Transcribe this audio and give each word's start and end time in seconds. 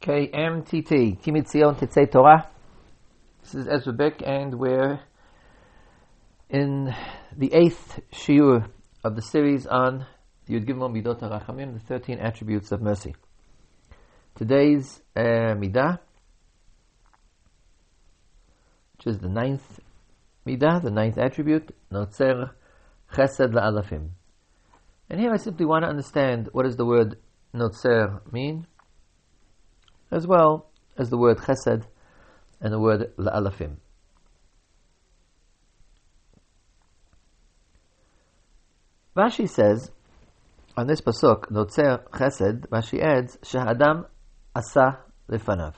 KMTT, 0.00 1.20
Kimitzion 1.20 1.76
Tetzei 1.78 2.10
Torah. 2.10 2.48
This 3.42 3.54
is 3.54 3.68
Ezra 3.68 3.92
Bick, 3.92 4.22
and 4.24 4.54
we're 4.54 4.98
in 6.48 6.94
the 7.36 7.52
eighth 7.52 8.00
shiur 8.10 8.66
of 9.04 9.14
the 9.14 9.20
series 9.20 9.66
on 9.66 10.06
the 10.46 10.54
Yud 10.54 10.64
Gimel 10.64 10.90
Midot 10.90 11.20
HaRachamim, 11.20 11.74
the 11.74 11.80
13 11.80 12.18
attributes 12.18 12.72
of 12.72 12.80
mercy. 12.80 13.14
Today's 14.36 15.02
uh, 15.14 15.20
Midah, 15.60 15.98
which 18.96 19.06
is 19.06 19.18
the 19.18 19.28
ninth 19.28 19.80
Midah, 20.46 20.82
the 20.82 20.90
ninth 20.90 21.18
attribute, 21.18 21.76
Notzer 21.92 22.52
Chesed 23.12 23.52
La'alafim. 23.52 24.08
And 25.10 25.20
here 25.20 25.30
I 25.30 25.36
simply 25.36 25.66
want 25.66 25.84
to 25.84 25.90
understand 25.90 26.48
what 26.52 26.62
does 26.62 26.76
the 26.76 26.86
word 26.86 27.18
Notzer 27.54 28.32
mean? 28.32 28.66
As 30.10 30.26
well 30.26 30.70
as 30.96 31.10
the 31.10 31.18
word 31.18 31.38
chesed 31.38 31.84
and 32.60 32.72
the 32.72 32.78
word 32.78 33.12
la'alafim. 33.16 33.76
Rashi 39.16 39.48
says 39.48 39.90
on 40.76 40.86
this 40.86 41.00
pasuk, 41.00 41.50
notzer 41.50 42.08
chesed, 42.10 42.68
Rashi 42.68 43.00
adds, 43.02 43.36
shahadam 43.42 44.06
asa 44.54 45.00
lefanav. 45.28 45.74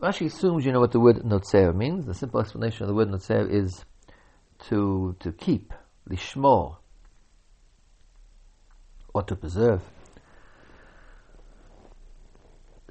Rashi 0.00 0.26
assumes 0.26 0.66
you 0.66 0.72
know 0.72 0.80
what 0.80 0.90
the 0.90 1.00
word 1.00 1.18
notzer 1.18 1.74
means. 1.74 2.06
The 2.06 2.14
simple 2.14 2.40
explanation 2.40 2.82
of 2.82 2.88
the 2.88 2.94
word 2.94 3.08
notzer 3.08 3.48
is 3.48 3.84
to, 4.68 5.16
to 5.20 5.32
keep, 5.32 5.72
lishmor, 6.10 6.76
or 9.14 9.22
to 9.22 9.36
preserve. 9.36 9.82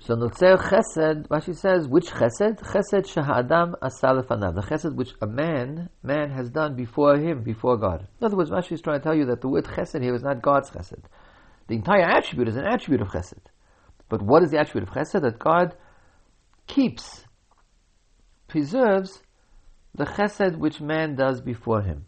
So 0.04 0.16
Notzer 0.16 0.58
Chesed, 0.58 1.28
Rashi 1.28 1.56
says, 1.56 1.88
which 1.88 2.08
Chesed? 2.08 2.60
Chesed 2.60 3.06
Shahadam 3.06 3.76
Asalefanav. 3.82 4.56
The 4.56 4.62
Chesed 4.62 4.96
which 4.96 5.14
a 5.22 5.28
man, 5.28 5.90
man 6.02 6.32
has 6.32 6.50
done 6.50 6.76
before 6.76 7.18
him, 7.18 7.44
before 7.44 7.78
God. 7.78 8.08
In 8.20 8.26
other 8.26 8.36
words, 8.36 8.50
Rashi 8.50 8.72
is 8.72 8.82
trying 8.82 9.00
to 9.00 9.04
tell 9.04 9.16
you 9.16 9.26
that 9.26 9.42
the 9.42 9.48
word 9.48 9.66
Chesed 9.66 10.02
here 10.02 10.16
is 10.16 10.24
not 10.24 10.42
God's 10.42 10.72
Chesed. 10.72 11.04
The 11.68 11.76
entire 11.76 12.02
attribute 12.02 12.48
is 12.48 12.56
an 12.56 12.66
attribute 12.66 13.02
of 13.02 13.10
Chesed. 13.10 13.46
But 14.10 14.24
what 14.24 14.42
is 14.42 14.50
the 14.50 14.60
attribute 14.60 14.90
of 14.90 14.96
Chesed? 14.96 15.22
That 15.22 15.38
God 15.38 15.76
keeps, 16.66 17.24
preserves 18.48 19.22
the 19.94 20.06
Chesed 20.06 20.58
which 20.58 20.82
man 20.82 21.16
does 21.16 21.42
before 21.42 21.84
him. 21.84 22.08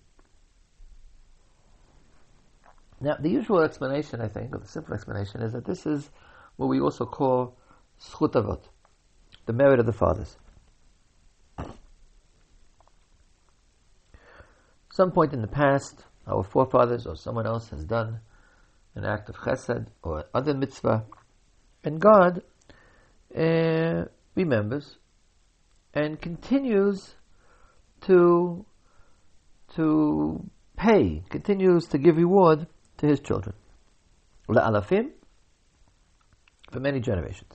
Now, 3.00 3.18
the 3.20 3.30
usual 3.30 3.62
explanation, 3.62 4.20
I 4.20 4.30
think, 4.30 4.56
or 4.56 4.60
the 4.60 4.68
simple 4.68 4.96
explanation, 4.96 5.44
is 5.44 5.54
that 5.54 5.66
this 5.66 5.86
is 5.86 6.10
what 6.56 6.70
we 6.70 6.80
also 6.80 7.06
call 7.06 7.60
Schut 8.10 8.34
Avot, 8.34 8.62
the 9.46 9.54
merit 9.54 9.80
of 9.80 9.86
the 9.86 9.94
fathers. 9.94 10.38
Some 14.92 15.12
point 15.12 15.34
in 15.34 15.42
the 15.42 15.48
past, 15.48 16.04
our 16.28 16.44
forefathers 16.44 17.08
or 17.08 17.16
someone 17.16 17.48
else 17.48 17.70
has 17.70 17.84
done 17.84 18.20
an 18.96 19.06
act 19.06 19.30
of 19.30 19.36
chesed 19.38 19.88
or 20.04 20.26
other 20.34 20.54
mitzvah, 20.54 21.06
and 21.84 22.00
God 22.00 22.44
uh, 23.36 24.06
remembers 24.36 24.98
and 25.94 26.22
continues 26.22 27.16
to 28.02 28.66
to 29.76 30.48
pay, 30.78 31.24
continues 31.30 31.88
to 31.88 31.98
give 31.98 32.18
reward 32.18 32.68
to 32.98 33.08
his 33.08 33.20
children. 33.20 33.56
La'alafim, 34.48 35.10
for 36.72 36.80
many 36.80 37.00
generations. 37.00 37.54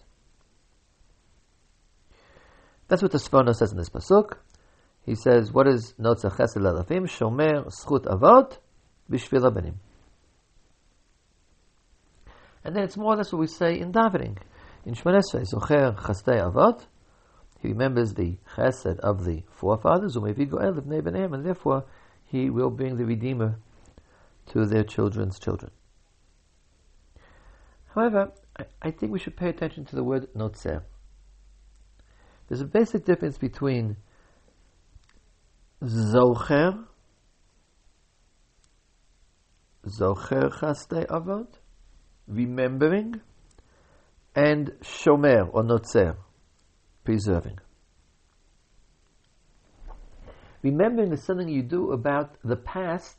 That's 2.89 3.03
what 3.03 3.13
the 3.13 3.19
Sforno 3.19 3.55
says 3.55 3.71
in 3.71 3.79
this 3.79 3.91
pasuk. 3.91 4.39
He 5.03 5.15
says, 5.15 5.53
"What 5.53 5.69
is 5.69 5.95
notza 5.99 6.31
chesed 6.31 6.57
lalafim? 6.57 7.07
Shomer 7.07 7.67
schut 7.67 8.05
avot 8.05 8.59
b'shvil 9.11 9.55
benim." 9.55 9.81
And 12.65 12.75
then 12.75 12.85
it's 12.85 12.97
more 12.97 13.15
or 13.15 13.17
less 13.17 13.33
what 13.33 13.41
we 13.41 13.47
say 13.47 13.79
in 13.79 13.93
davening. 13.93 14.39
In 14.85 14.95
Shemon 14.95 15.21
Esrei, 15.21 15.45
zocher 15.51 15.97
chastei 15.97 16.41
avot. 16.41 16.87
He 17.61 17.69
remembers 17.69 18.15
the 18.15 18.39
chesed 18.55 18.99
of 19.01 19.25
the 19.25 19.43
forefathers, 19.51 20.17
and 20.17 21.45
therefore 21.45 21.85
he 22.25 22.51
will 22.51 22.71
bring 22.71 22.97
the 22.97 23.05
redeemer 23.05 23.59
to 24.47 24.65
their 24.65 24.85
children's 24.85 25.39
children. 25.39 25.73
However, 27.95 28.33
I, 28.57 28.65
I 28.81 28.91
think 28.93 29.13
we 29.13 29.19
should 29.19 29.37
pay 29.37 29.49
attention 29.49 29.85
to 29.87 29.97
the 29.97 30.05
word 30.05 30.29
notzer. 30.35 30.83
There's 32.49 32.63
a 32.63 32.67
basic 32.67 33.05
difference 33.05 33.37
between 33.37 33.97
Zocher, 35.83 36.85
Zocher 39.87 40.51
Chaste 40.59 41.07
Avot, 41.09 41.49
remembering, 42.27 43.21
and 44.35 44.73
Shomer 44.83 45.49
or 45.53 45.63
Notzer, 45.63 46.17
preserving. 47.05 47.59
Remembering 50.63 51.13
is 51.13 51.23
something 51.23 51.49
you 51.49 51.63
do 51.63 51.93
about 51.93 52.37
the 52.43 52.57
past, 52.57 53.19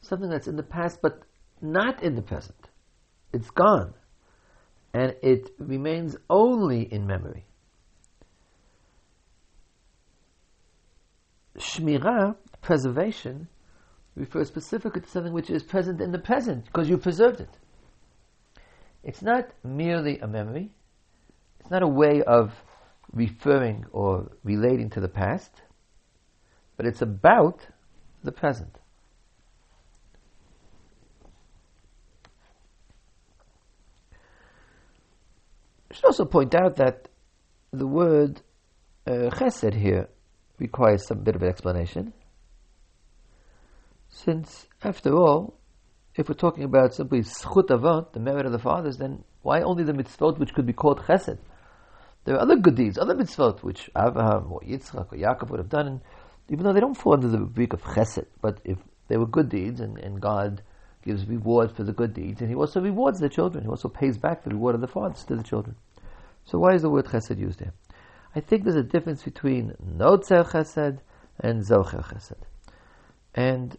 something 0.00 0.28
that's 0.28 0.48
in 0.48 0.56
the 0.56 0.62
past 0.62 0.98
but 1.00 1.22
not 1.62 2.02
in 2.02 2.14
the 2.14 2.22
present. 2.22 2.68
It's 3.32 3.50
gone. 3.50 3.94
And 4.92 5.14
it 5.22 5.50
remains 5.58 6.16
only 6.28 6.82
in 6.82 7.06
memory. 7.06 7.46
Shmirah, 11.58 12.36
preservation, 12.60 13.48
refers 14.14 14.48
specifically 14.48 15.02
to 15.02 15.08
something 15.08 15.32
which 15.32 15.50
is 15.50 15.62
present 15.62 16.00
in 16.00 16.12
the 16.12 16.18
present 16.18 16.64
because 16.66 16.88
you 16.88 16.98
preserved 16.98 17.40
it. 17.40 17.50
It's 19.02 19.22
not 19.22 19.50
merely 19.62 20.18
a 20.18 20.26
memory. 20.26 20.70
It's 21.60 21.70
not 21.70 21.82
a 21.82 21.88
way 21.88 22.22
of 22.22 22.52
referring 23.12 23.86
or 23.92 24.30
relating 24.42 24.90
to 24.90 25.00
the 25.00 25.08
past, 25.08 25.62
but 26.76 26.86
it's 26.86 27.02
about 27.02 27.66
the 28.24 28.32
present. 28.32 28.78
I 35.90 35.94
should 35.94 36.04
also 36.04 36.24
point 36.24 36.54
out 36.54 36.76
that 36.76 37.08
the 37.72 37.86
word 37.86 38.42
uh, 39.06 39.30
chesed 39.30 39.74
here 39.74 40.08
requires 40.58 41.06
some 41.06 41.20
bit 41.20 41.36
of 41.36 41.42
an 41.42 41.48
explanation. 41.48 42.12
Since, 44.08 44.66
after 44.82 45.14
all, 45.14 45.58
if 46.14 46.28
we're 46.28 46.34
talking 46.34 46.64
about 46.64 46.94
simply 46.94 47.20
schut 47.20 47.68
avot, 47.68 48.12
the 48.12 48.20
merit 48.20 48.46
of 48.46 48.52
the 48.52 48.58
fathers, 48.58 48.96
then 48.96 49.24
why 49.42 49.60
only 49.60 49.84
the 49.84 49.92
mitzvot 49.92 50.38
which 50.38 50.54
could 50.54 50.66
be 50.66 50.72
called 50.72 51.00
chesed? 51.00 51.38
There 52.24 52.34
are 52.34 52.40
other 52.40 52.56
good 52.56 52.74
deeds, 52.74 52.98
other 52.98 53.14
mitzvot 53.14 53.62
which 53.62 53.90
Abraham 53.96 54.50
or 54.50 54.60
Yitzchak 54.60 55.12
or 55.12 55.16
Yaakov 55.16 55.50
would 55.50 55.60
have 55.60 55.68
done, 55.68 55.86
and 55.86 56.00
even 56.48 56.64
though 56.64 56.72
they 56.72 56.80
don't 56.80 56.96
fall 56.96 57.14
under 57.14 57.28
the 57.28 57.38
rubric 57.38 57.72
of 57.72 57.82
chesed, 57.82 58.26
but 58.40 58.58
if 58.64 58.78
they 59.08 59.16
were 59.16 59.26
good 59.26 59.48
deeds 59.48 59.80
and, 59.80 59.98
and 59.98 60.20
God 60.20 60.62
gives 61.04 61.26
reward 61.26 61.70
for 61.70 61.84
the 61.84 61.92
good 61.92 62.14
deeds, 62.14 62.40
and 62.40 62.48
He 62.48 62.56
also 62.56 62.80
rewards 62.80 63.20
the 63.20 63.28
children, 63.28 63.64
He 63.64 63.68
also 63.68 63.88
pays 63.88 64.16
back 64.16 64.42
the 64.42 64.50
reward 64.50 64.74
of 64.74 64.80
the 64.80 64.88
fathers 64.88 65.22
to 65.24 65.36
the 65.36 65.42
children. 65.42 65.76
So 66.44 66.58
why 66.58 66.74
is 66.74 66.82
the 66.82 66.90
word 66.90 67.04
chesed 67.06 67.38
used 67.38 67.60
here? 67.60 67.72
I 68.36 68.40
think 68.40 68.64
there's 68.64 68.76
a 68.76 68.82
difference 68.82 69.22
between 69.22 69.72
Notzer 69.82 70.46
Chesed 70.46 70.98
and 71.40 71.62
Zocher 71.62 72.04
Chesed. 72.04 72.42
And 73.34 73.74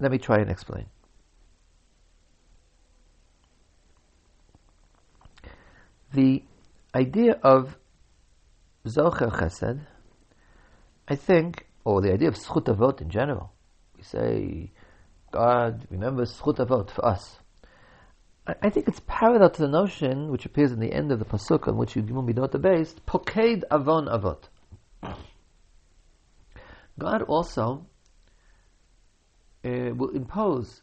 let 0.00 0.10
me 0.10 0.16
try 0.16 0.38
and 0.38 0.50
explain. 0.50 0.86
The 6.14 6.44
idea 6.94 7.38
of 7.42 7.76
Zocher 8.86 9.30
Chesed, 9.30 9.80
I 11.06 11.14
think, 11.14 11.66
or 11.84 12.00
the 12.00 12.10
idea 12.10 12.28
of 12.28 12.36
Schut 12.36 12.64
Avot 12.64 13.02
in 13.02 13.10
general, 13.10 13.52
we 13.98 14.02
say, 14.02 14.72
God 15.30 15.86
remembers 15.90 16.40
Schut 16.40 16.56
Avot 16.56 16.90
for 16.90 17.04
us. 17.04 17.38
I 18.46 18.68
think 18.68 18.88
it's 18.88 19.00
parallel 19.06 19.48
to 19.50 19.62
the 19.62 19.68
notion 19.68 20.30
which 20.30 20.44
appears 20.44 20.70
in 20.70 20.78
the 20.78 20.92
end 20.92 21.10
of 21.10 21.18
the 21.18 21.24
pasuk 21.24 21.66
on 21.66 21.78
which 21.78 21.96
you 21.96 22.02
Midot 22.02 22.60
based, 22.60 23.04
Poked 23.06 23.64
Avon 23.72 24.06
Avot. 24.06 24.42
God 26.98 27.22
also 27.22 27.86
uh, 29.64 29.94
will 29.94 30.10
impose, 30.10 30.82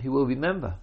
He 0.00 0.08
will 0.08 0.24
remember. 0.24 0.76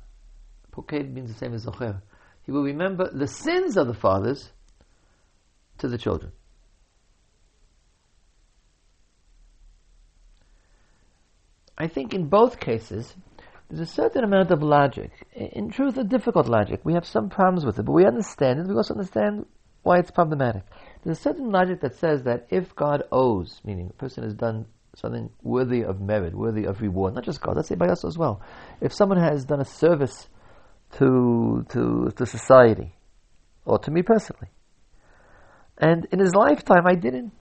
Poked 0.71 0.91
means 0.91 1.31
the 1.31 1.37
same 1.37 1.53
as 1.53 1.65
Zocher. 1.65 2.01
He 2.43 2.51
will 2.51 2.63
remember 2.63 3.09
the 3.09 3.27
sins 3.27 3.77
of 3.77 3.87
the 3.87 3.93
fathers 3.93 4.51
to 5.77 5.87
the 5.87 5.97
children. 5.97 6.33
I 11.77 11.87
think 11.87 12.13
in 12.13 12.27
both 12.27 12.59
cases, 12.59 13.15
there's 13.71 13.89
a 13.89 13.93
certain 13.93 14.25
amount 14.25 14.51
of 14.51 14.61
logic. 14.61 15.11
In 15.33 15.69
truth, 15.71 15.97
a 15.97 16.03
difficult 16.03 16.47
logic. 16.47 16.81
We 16.83 16.93
have 16.93 17.05
some 17.05 17.29
problems 17.29 17.65
with 17.65 17.79
it, 17.79 17.83
but 17.83 17.93
we 17.93 18.05
understand 18.05 18.59
it. 18.59 18.67
We 18.67 18.75
also 18.75 18.95
understand 18.95 19.45
why 19.83 19.99
it's 19.99 20.11
problematic. 20.11 20.63
There's 21.03 21.17
a 21.17 21.21
certain 21.21 21.51
logic 21.51 21.79
that 21.79 21.95
says 21.95 22.23
that 22.23 22.47
if 22.49 22.75
God 22.75 23.03
owes, 23.13 23.61
meaning 23.63 23.89
a 23.89 23.93
person 23.93 24.25
has 24.25 24.33
done 24.33 24.65
something 24.95 25.29
worthy 25.41 25.83
of 25.83 26.01
merit, 26.01 26.35
worthy 26.35 26.65
of 26.65 26.81
reward, 26.81 27.15
not 27.15 27.23
just 27.23 27.39
God, 27.39 27.55
let's 27.55 27.69
say 27.69 27.75
by 27.75 27.87
us 27.87 28.03
as 28.03 28.17
well. 28.17 28.41
If 28.81 28.91
someone 28.91 29.19
has 29.19 29.45
done 29.45 29.61
a 29.61 29.65
service 29.65 30.27
to, 30.97 31.65
to, 31.69 32.11
to 32.13 32.25
society, 32.25 32.93
or 33.63 33.79
to 33.79 33.89
me 33.89 34.01
personally, 34.01 34.49
and 35.77 36.05
in 36.11 36.19
his 36.19 36.35
lifetime 36.35 36.85
I 36.85 36.95
didn't, 36.95 37.31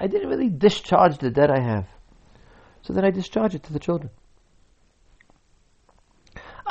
I 0.00 0.08
didn't 0.08 0.30
really 0.30 0.48
discharge 0.48 1.18
the 1.18 1.30
debt 1.30 1.48
I 1.48 1.60
have. 1.62 1.86
So 2.82 2.92
then 2.92 3.04
I 3.04 3.10
discharge 3.10 3.54
it 3.54 3.62
to 3.64 3.72
the 3.72 3.78
children. 3.78 4.10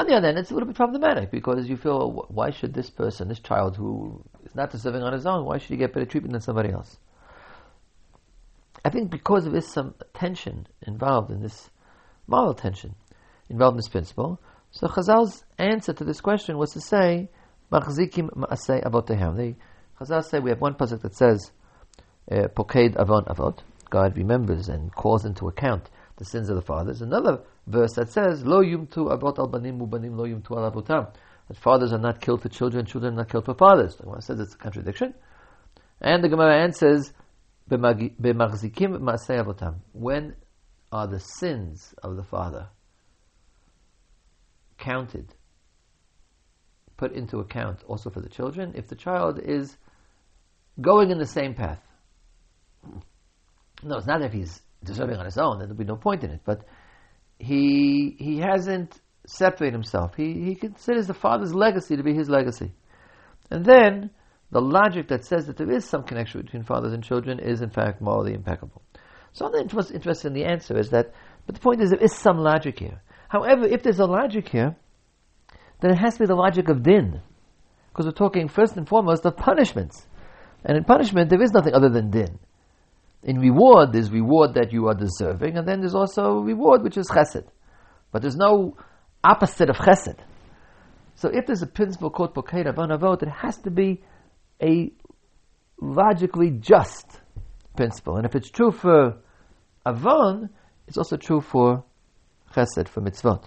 The 0.10 0.16
other 0.16 0.26
hand, 0.30 0.40
it's 0.40 0.50
a 0.50 0.56
little 0.56 0.66
bit 0.66 0.76
problematic 0.76 1.30
because 1.30 1.70
you 1.70 1.78
feel, 1.78 2.26
why 2.30 2.50
should 2.50 2.74
this 2.74 2.90
person, 2.90 3.28
this 3.28 3.40
child 3.40 3.78
who 3.78 4.24
is 4.44 4.56
not 4.56 4.72
deserving 4.72 5.04
on 5.04 5.14
his 5.14 5.28
own, 5.28 5.46
why 5.46 5.60
should 5.60 5.70
he 5.70 5.78
get 5.78 5.94
better 5.94 6.08
treatment 6.08 6.32
than 6.32 6.42
somebody 6.42 6.72
else? 6.72 6.98
I 8.84 8.90
think 8.90 9.12
because 9.12 9.46
there 9.46 9.56
is 9.56 9.72
some 9.72 9.94
tension 10.16 10.66
involved 10.82 11.30
in 11.30 11.44
this, 11.44 11.70
moral 12.26 12.56
tension 12.56 12.96
involved 13.52 13.76
in 13.76 13.78
this 13.78 13.88
principle, 13.88 14.42
so 14.72 14.88
Chazal's 14.88 15.44
answer 15.60 15.94
to 15.94 16.04
this 16.04 16.22
question 16.22 16.58
was 16.58 16.72
to 16.72 16.82
say, 16.82 17.30
Machzikim 17.72 18.32
ma'asei 18.32 18.84
avotehem. 18.84 19.38
The 19.38 19.56
Chazal 20.04 20.24
say 20.24 20.40
we 20.40 20.50
have 20.50 20.60
one 20.60 20.74
pasuk 20.74 21.04
that 21.04 21.16
says, 21.16 21.52
uh, 22.32 22.48
Poked 22.48 22.98
avon 23.00 23.26
avot. 23.26 23.60
God 23.92 24.18
remembers 24.18 24.70
and 24.70 24.92
calls 24.92 25.24
into 25.24 25.48
account 25.48 25.92
the 26.20 26.26
sins 26.26 26.50
of 26.50 26.56
the 26.58 26.62
fathers. 26.62 27.02
Another 27.02 27.42
verse 27.66 27.94
that 27.94 28.12
says, 28.12 28.46
Lo 28.46 28.62
yumtu 28.62 29.10
avot 29.10 29.40
al 29.40 29.48
banim 29.48 29.80
ubanim 29.80 30.18
lo 30.18 30.26
yumtu 30.26 30.52
al 30.52 30.70
avotam. 30.70 31.12
That 31.48 31.58
fathers 31.58 31.94
are 31.94 32.00
not 32.00 32.22
killed 32.22 32.42
for 32.42 32.50
children, 32.50 32.86
children 32.86 33.14
are 33.14 33.18
not 33.18 33.30
killed 33.30 33.46
for 33.46 33.56
fathers. 33.56 33.96
The 33.96 34.22
says 34.22 34.40
it's 34.40 34.54
a 34.54 34.58
contradiction. 34.58 35.16
And 36.02 36.24
the 36.24 36.30
Gemara 36.30 36.62
answers, 36.62 37.14
B'machzikim 37.70 39.00
ma'asei 39.00 39.44
avotam. 39.44 39.76
When 39.94 40.36
are 40.92 41.08
the 41.08 41.20
sins 41.20 41.96
of 42.04 42.18
the 42.18 42.24
father 42.24 42.68
counted, 44.78 45.34
put 46.98 47.14
into 47.14 47.40
account 47.40 47.80
also 47.88 48.10
for 48.10 48.20
the 48.20 48.30
children? 48.30 48.74
If 48.76 48.90
the 48.90 48.96
child 48.96 49.40
is 49.40 49.78
going 50.82 51.12
in 51.12 51.18
the 51.18 51.26
same 51.26 51.54
path. 51.54 51.82
No, 53.82 53.98
it's 53.98 54.08
not 54.08 54.22
if 54.22 54.34
he's 54.34 54.62
deserving 54.84 55.18
on 55.18 55.26
his 55.26 55.38
own, 55.38 55.60
there'd 55.60 55.78
be 55.78 55.84
no 55.84 55.96
point 55.96 56.24
in 56.24 56.32
it. 56.32 56.42
But 56.46 56.66
he 57.38 58.16
he 58.20 58.40
hasn't 58.40 59.00
separated 59.28 59.74
himself. 59.74 60.16
He 60.16 60.34
he 60.34 60.56
considers 60.56 61.08
the 61.08 61.14
father's 61.14 61.54
legacy 61.54 61.96
to 61.98 62.04
be 62.04 62.14
his 62.14 62.30
legacy. 62.30 62.72
And 63.50 63.66
then 63.66 64.12
the 64.52 64.62
logic 64.62 65.08
that 65.10 65.26
says 65.26 65.46
that 65.48 65.58
there 65.58 65.72
is 65.72 65.86
some 65.86 66.04
connection 66.04 66.42
between 66.42 66.64
fathers 66.64 66.94
and 66.94 67.04
children 67.04 67.40
is 67.40 67.62
in 67.62 67.70
fact 67.70 68.02
morally 68.02 68.34
impeccable. 68.34 68.82
So 69.32 69.46
I'm 69.46 69.56
interested 69.56 70.28
in 70.28 70.34
the 70.34 70.46
answer 70.46 70.78
is 70.78 70.90
that, 70.90 71.14
but 71.46 71.56
the 71.56 71.62
point 71.62 71.82
is 71.82 71.92
there 71.92 72.00
is 72.00 72.16
some 72.16 72.38
logic 72.38 72.80
here. 72.80 73.02
However, 73.28 73.66
if 73.66 73.84
there's 73.84 74.00
a 74.00 74.06
logic 74.06 74.50
here, 74.50 74.76
then 75.82 75.92
it 75.92 76.00
has 76.00 76.16
to 76.16 76.22
be 76.22 76.26
the 76.26 76.36
logic 76.36 76.68
of 76.68 76.82
din. 76.84 77.22
Because 77.90 78.06
we're 78.06 78.12
talking 78.12 78.48
first 78.48 78.76
and 78.76 78.88
foremost 78.88 79.26
of 79.26 79.38
punishments. 79.38 80.08
And 80.66 80.78
in 80.78 80.84
punishment, 80.84 81.30
there 81.30 81.42
is 81.42 81.52
nothing 81.52 81.74
other 81.74 81.90
than 81.90 82.10
din. 82.10 82.40
In 83.24 83.40
reward, 83.40 83.92
there's 83.92 84.12
reward 84.12 84.54
that 84.54 84.72
you 84.72 84.88
are 84.88 84.96
deserving, 84.96 85.58
and 85.58 85.68
then 85.68 85.82
there's 85.82 85.96
also 85.96 86.40
reward 86.40 86.84
which 86.84 86.98
is 86.98 87.10
chesed. 87.10 87.48
But 88.12 88.22
there's 88.22 88.38
no 88.38 88.78
opposite 89.24 89.70
of 89.70 89.76
chesed. 89.78 90.20
So 91.16 91.30
if 91.30 91.46
there's 91.46 91.62
a 91.62 91.68
principle 91.68 92.10
called 92.10 92.34
Poked 92.34 92.66
Avon 92.66 92.90
Avot, 92.90 93.22
it 93.24 93.30
has 93.30 93.58
to 93.60 93.72
be 93.72 94.02
a 94.62 94.94
logically 95.82 96.52
just 96.52 97.20
principle. 97.76 98.16
And 98.16 98.26
if 98.26 98.36
it's 98.36 98.50
true 98.50 98.72
for 98.72 99.18
Avon, 99.86 100.50
it's 100.88 100.98
also 100.98 101.18
true 101.18 101.42
for 101.42 101.84
Chesed, 102.54 102.88
for 102.88 103.02
mitzvot. 103.02 103.46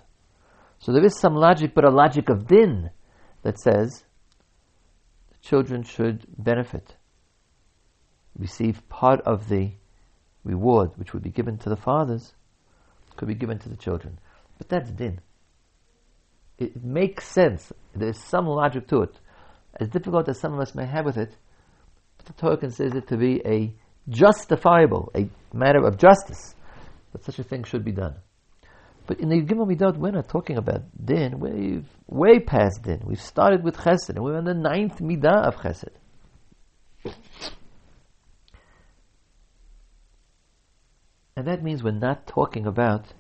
So 0.79 0.93
there 0.93 1.05
is 1.05 1.19
some 1.19 1.35
logic, 1.35 1.75
but 1.75 1.85
a 1.85 1.91
logic 1.91 2.29
of 2.29 2.47
din 2.47 2.91
that 3.43 3.59
says 3.59 4.05
children 5.41 5.83
should 5.83 6.27
benefit 6.39 6.97
receive 8.39 8.87
part 8.89 9.21
of 9.23 9.49
the 9.49 9.73
reward 10.45 10.91
which 10.97 11.13
would 11.13 11.23
be 11.23 11.31
given 11.31 11.59
to 11.59 11.69
the 11.69 11.77
fathers 11.77 12.33
could 13.17 13.29
be 13.29 13.35
given 13.35 13.59
to 13.59 13.69
the 13.69 13.77
children. 13.77 14.19
But 14.59 14.69
that's 14.69 14.91
din. 14.91 15.21
It 16.59 16.83
makes 16.83 17.27
sense. 17.27 17.73
There's 17.95 18.19
some 18.19 18.47
logic 18.47 18.89
to 18.89 19.03
it. 19.03 19.15
As 19.79 19.89
difficult 19.89 20.29
as 20.29 20.39
some 20.39 20.55
of 20.55 20.61
us 20.61 20.75
may 20.75 20.87
have 20.87 21.05
with 21.05 21.17
it, 21.17 21.37
the 22.25 22.33
Torah 22.35 22.57
considers 22.57 22.95
it 22.95 23.09
to 23.09 23.17
be 23.17 23.43
a 23.45 23.75
justifiable, 24.09 25.11
a 25.15 25.29
matter 25.53 25.85
of 25.85 25.99
justice, 25.99 26.55
that 27.13 27.25
such 27.25 27.39
a 27.39 27.45
thing 27.45 27.65
should 27.65 27.85
be 27.85 27.93
done. 27.93 28.15
But 29.07 29.21
in 29.21 29.29
the 29.29 29.43
Gimel 29.43 29.67
Midot, 29.67 29.97
we're 29.97 30.13
not 30.13 30.29
talking 30.29 30.57
about 30.57 30.83
din. 31.05 31.41
We've 31.41 31.89
way 32.07 32.39
past 32.39 32.83
din. 32.83 33.03
We've 33.05 33.21
started 33.21 33.65
with 33.65 33.77
chesed, 33.77 34.11
and 34.11 34.21
we're 34.21 34.37
on 34.37 34.45
the 34.45 34.55
ninth 34.55 35.01
midah 35.01 35.49
of 35.49 35.57
chesed. 35.57 35.95
And 41.37 41.47
that 41.47 41.63
means 41.63 41.83
we're 41.83 41.93
not 41.93 42.27
talking 42.27 42.67
about 42.67 43.15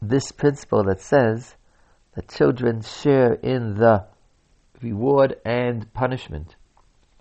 this 0.00 0.30
principle 0.30 0.84
that 0.84 1.00
says 1.00 1.56
that 2.14 2.28
children 2.28 2.82
share 2.82 3.34
in 3.34 3.74
the 3.74 4.06
reward 4.80 5.36
and 5.44 5.92
punishment 5.92 6.56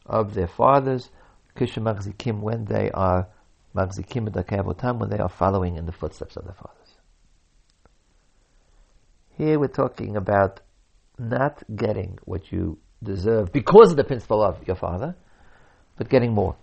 of 0.05 0.33
their 0.33 0.47
fathers, 0.47 1.09
Kishim 1.55 2.41
when 2.41 2.65
they 2.65 2.91
are 2.91 3.27
Machzikim 3.75 4.29
Avotam, 4.29 4.99
when 4.99 5.09
they 5.09 5.17
are 5.17 5.29
following 5.29 5.77
in 5.77 5.85
the 5.85 5.91
footsteps 5.91 6.35
of 6.35 6.45
their 6.45 6.53
fathers. 6.53 6.97
Here 9.37 9.57
we're 9.57 9.67
talking 9.67 10.15
about 10.15 10.59
not 11.17 11.63
getting 11.75 12.19
what 12.25 12.51
you 12.51 12.77
deserve 13.01 13.51
because 13.51 13.91
of 13.91 13.97
the 13.97 14.03
principle 14.03 14.43
of 14.43 14.65
your 14.67 14.75
father, 14.75 15.15
but 15.97 16.09
getting 16.09 16.33
more. 16.33 16.55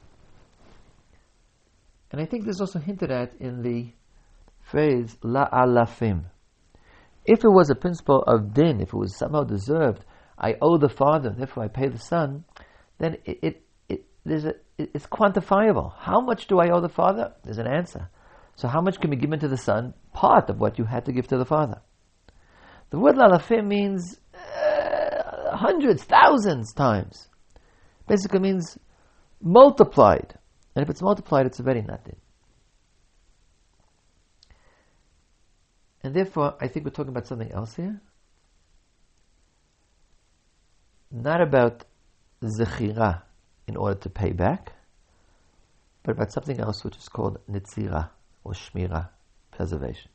And 2.11 2.21
I 2.21 2.25
think 2.25 2.45
this 2.45 2.57
is 2.57 2.61
also 2.61 2.79
hinted 2.79 3.11
at 3.11 3.35
in 3.39 3.63
the 3.63 3.93
phrase 4.63 5.17
la 5.23 5.49
alafim. 5.51 6.25
If 7.25 7.45
it 7.45 7.49
was 7.49 7.71
a 7.71 7.75
principle 7.75 8.23
of 8.23 8.55
din, 8.55 8.81
if 8.81 8.89
it 8.89 8.95
was 8.95 9.17
somehow 9.17 9.45
deserved, 9.45 10.05
I 10.39 10.57
owe 10.61 10.79
the 10.79 10.89
father, 10.89 11.31
therefore 11.31 11.65
I 11.65 11.69
pay 11.69 11.89
the 11.89 11.99
son, 11.99 12.45
then 12.99 13.19
it, 13.25 13.39
it, 13.43 13.63
it 13.89 14.05
there's 14.25 14.45
a, 14.45 14.55
it, 14.79 14.91
it's 14.95 15.07
quantifiable. 15.07 15.93
How 15.99 16.21
much 16.21 16.47
do 16.47 16.59
I 16.59 16.71
owe 16.71 16.81
the 16.81 16.89
father? 16.89 17.35
There's 17.45 17.59
an 17.59 17.67
answer. 17.67 18.09
So 18.57 18.67
how 18.69 18.81
much 18.81 19.01
can 19.01 19.11
be 19.11 19.17
given 19.17 19.39
to 19.41 19.49
the 19.49 19.57
son? 19.57 19.95
Part 20.13 20.51
of 20.51 20.59
what 20.59 20.79
you 20.79 20.85
had 20.85 21.05
to 21.07 21.13
give 21.13 21.29
to 21.29 21.39
the 21.39 21.45
father. 21.45 21.81
The 22.91 22.99
word 22.99 23.17
lalafim 23.17 23.67
means 23.67 24.19
uh, 24.35 25.57
hundreds, 25.57 26.03
thousands 26.05 26.73
times. 26.73 27.29
Basically 28.09 28.41
means 28.41 28.77
multiplied. 29.41 30.35
And 30.75 30.83
if 30.83 30.91
it's 30.91 31.03
multiplied, 31.03 31.47
it's 31.47 31.61
already 31.61 31.83
nothing. 31.83 32.17
And 36.03 36.15
therefore, 36.15 36.55
I 36.61 36.69
think 36.69 36.85
we're 36.85 36.93
talking 36.93 37.11
about 37.11 37.27
something 37.27 37.51
else 37.53 37.75
here. 37.75 38.01
Not 41.11 41.41
about 41.41 41.85
zechira 42.43 43.23
in 43.67 43.77
order 43.77 43.99
to 44.01 44.09
pay 44.09 44.33
back, 44.33 44.73
but 46.03 46.13
about 46.13 46.33
something 46.33 46.59
else 46.61 46.85
which 46.85 46.97
is 46.97 47.09
called 47.09 47.39
nitzira 47.51 48.11
or 48.45 48.53
shmira, 48.53 49.11
preservation. 49.51 50.11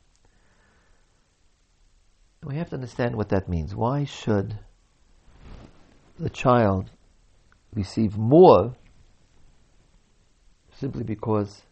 We 2.42 2.56
have 2.56 2.70
to 2.70 2.76
understand 2.76 3.16
what 3.16 3.28
that 3.30 3.48
means. 3.48 3.74
Why 3.74 4.04
should 4.04 4.58
the 6.18 6.30
child 6.30 6.90
receive 7.74 8.16
more 8.16 8.74
simply 10.78 11.04
because 11.04 11.62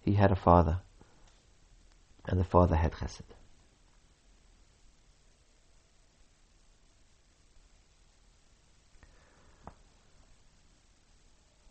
he 0.00 0.14
had 0.14 0.30
a 0.30 0.36
father 0.36 0.78
and 2.26 2.38
the 2.38 2.44
father 2.44 2.76
had 2.76 2.92
chesed. 2.92 3.20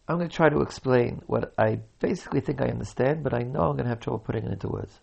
I'm 0.07 0.17
going 0.17 0.29
to 0.29 0.35
try 0.35 0.49
to 0.49 0.61
explain 0.61 1.21
what 1.27 1.53
I 1.57 1.79
basically 1.99 2.41
think 2.41 2.61
I 2.61 2.65
understand, 2.65 3.23
but 3.23 3.33
I 3.33 3.43
know 3.43 3.61
I'm 3.61 3.77
going 3.77 3.85
to 3.85 3.89
have 3.89 4.01
trouble 4.01 4.19
putting 4.19 4.43
it 4.43 4.51
into 4.51 4.67
words. 4.67 4.99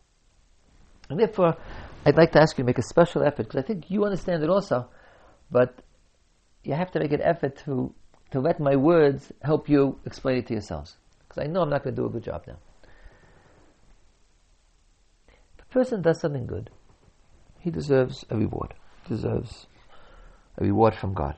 And 1.08 1.18
therefore, 1.18 1.56
I'd 2.04 2.18
like 2.18 2.32
to 2.32 2.42
ask 2.42 2.58
you 2.58 2.62
to 2.62 2.66
make 2.66 2.76
a 2.76 2.82
special 2.82 3.22
effort, 3.22 3.44
because 3.44 3.64
I 3.64 3.66
think 3.66 3.90
you 3.90 4.04
understand 4.04 4.42
it 4.42 4.50
also, 4.50 4.86
but 5.50 5.82
you 6.62 6.74
have 6.74 6.90
to 6.90 7.00
make 7.00 7.12
an 7.12 7.22
effort 7.22 7.56
to, 7.64 7.94
to 8.32 8.40
let 8.40 8.60
my 8.60 8.76
words 8.76 9.32
help 9.40 9.70
you 9.70 9.98
explain 10.04 10.38
it 10.38 10.46
to 10.48 10.52
yourselves 10.52 10.96
because 11.28 11.44
I 11.44 11.46
know 11.46 11.62
I'm 11.62 11.70
not 11.70 11.84
going 11.84 11.94
to 11.94 12.02
do 12.02 12.06
a 12.06 12.10
good 12.10 12.24
job 12.24 12.44
now. 12.46 12.58
If 15.28 15.64
a 15.64 15.66
person 15.72 16.02
does 16.02 16.20
something 16.20 16.46
good, 16.46 16.70
he 17.60 17.68
he 17.68 17.70
deserves 17.70 18.24
a 18.30 18.36
reward. 18.36 18.72
Deserves 19.06 19.66
a 20.56 20.64
reward 20.64 20.94
from 20.94 21.12
God. 21.12 21.36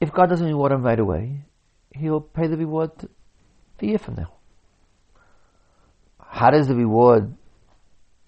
If 0.00 0.10
God 0.10 0.30
doesn't 0.30 0.46
reward 0.46 0.72
him 0.72 0.82
right 0.82 0.98
away, 0.98 1.42
he'll 1.94 2.22
pay 2.22 2.46
the 2.46 2.56
reward 2.56 2.92
a 3.80 3.86
year 3.86 3.98
from 3.98 4.14
now. 4.14 4.32
How 6.18 6.50
does 6.50 6.66
the 6.66 6.74
reward, 6.74 7.34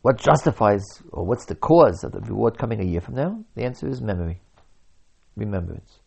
what 0.02 0.18
justifies, 0.18 0.84
or 1.10 1.24
what's 1.24 1.46
the 1.46 1.54
cause 1.54 2.04
of 2.04 2.12
the 2.12 2.20
reward 2.20 2.58
coming 2.58 2.80
a 2.80 2.84
year 2.84 3.00
from 3.00 3.14
now? 3.14 3.44
The 3.54 3.64
answer 3.64 3.88
is 3.88 4.02
memory, 4.02 4.42
remembrance. 5.36 6.00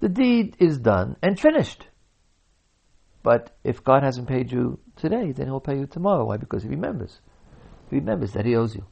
The 0.00 0.08
deed 0.08 0.56
is 0.58 0.78
done 0.78 1.16
and 1.22 1.38
finished. 1.38 1.86
But 3.22 3.56
if 3.64 3.82
God 3.82 4.02
hasn't 4.02 4.28
paid 4.28 4.52
you 4.52 4.78
today, 4.96 5.32
then 5.32 5.46
He'll 5.46 5.60
pay 5.60 5.78
you 5.78 5.86
tomorrow. 5.86 6.26
Why? 6.26 6.36
Because 6.36 6.62
He 6.62 6.68
remembers. 6.68 7.20
He 7.90 7.96
remembers 7.96 8.32
that 8.32 8.44
He 8.44 8.54
owes 8.54 8.74
you. 8.74 8.84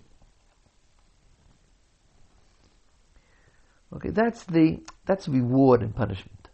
Okay, 3.94 4.10
that's 4.10 4.44
the 4.44 4.82
that's 5.04 5.28
reward 5.28 5.82
and 5.82 5.94
punishment. 5.94 6.48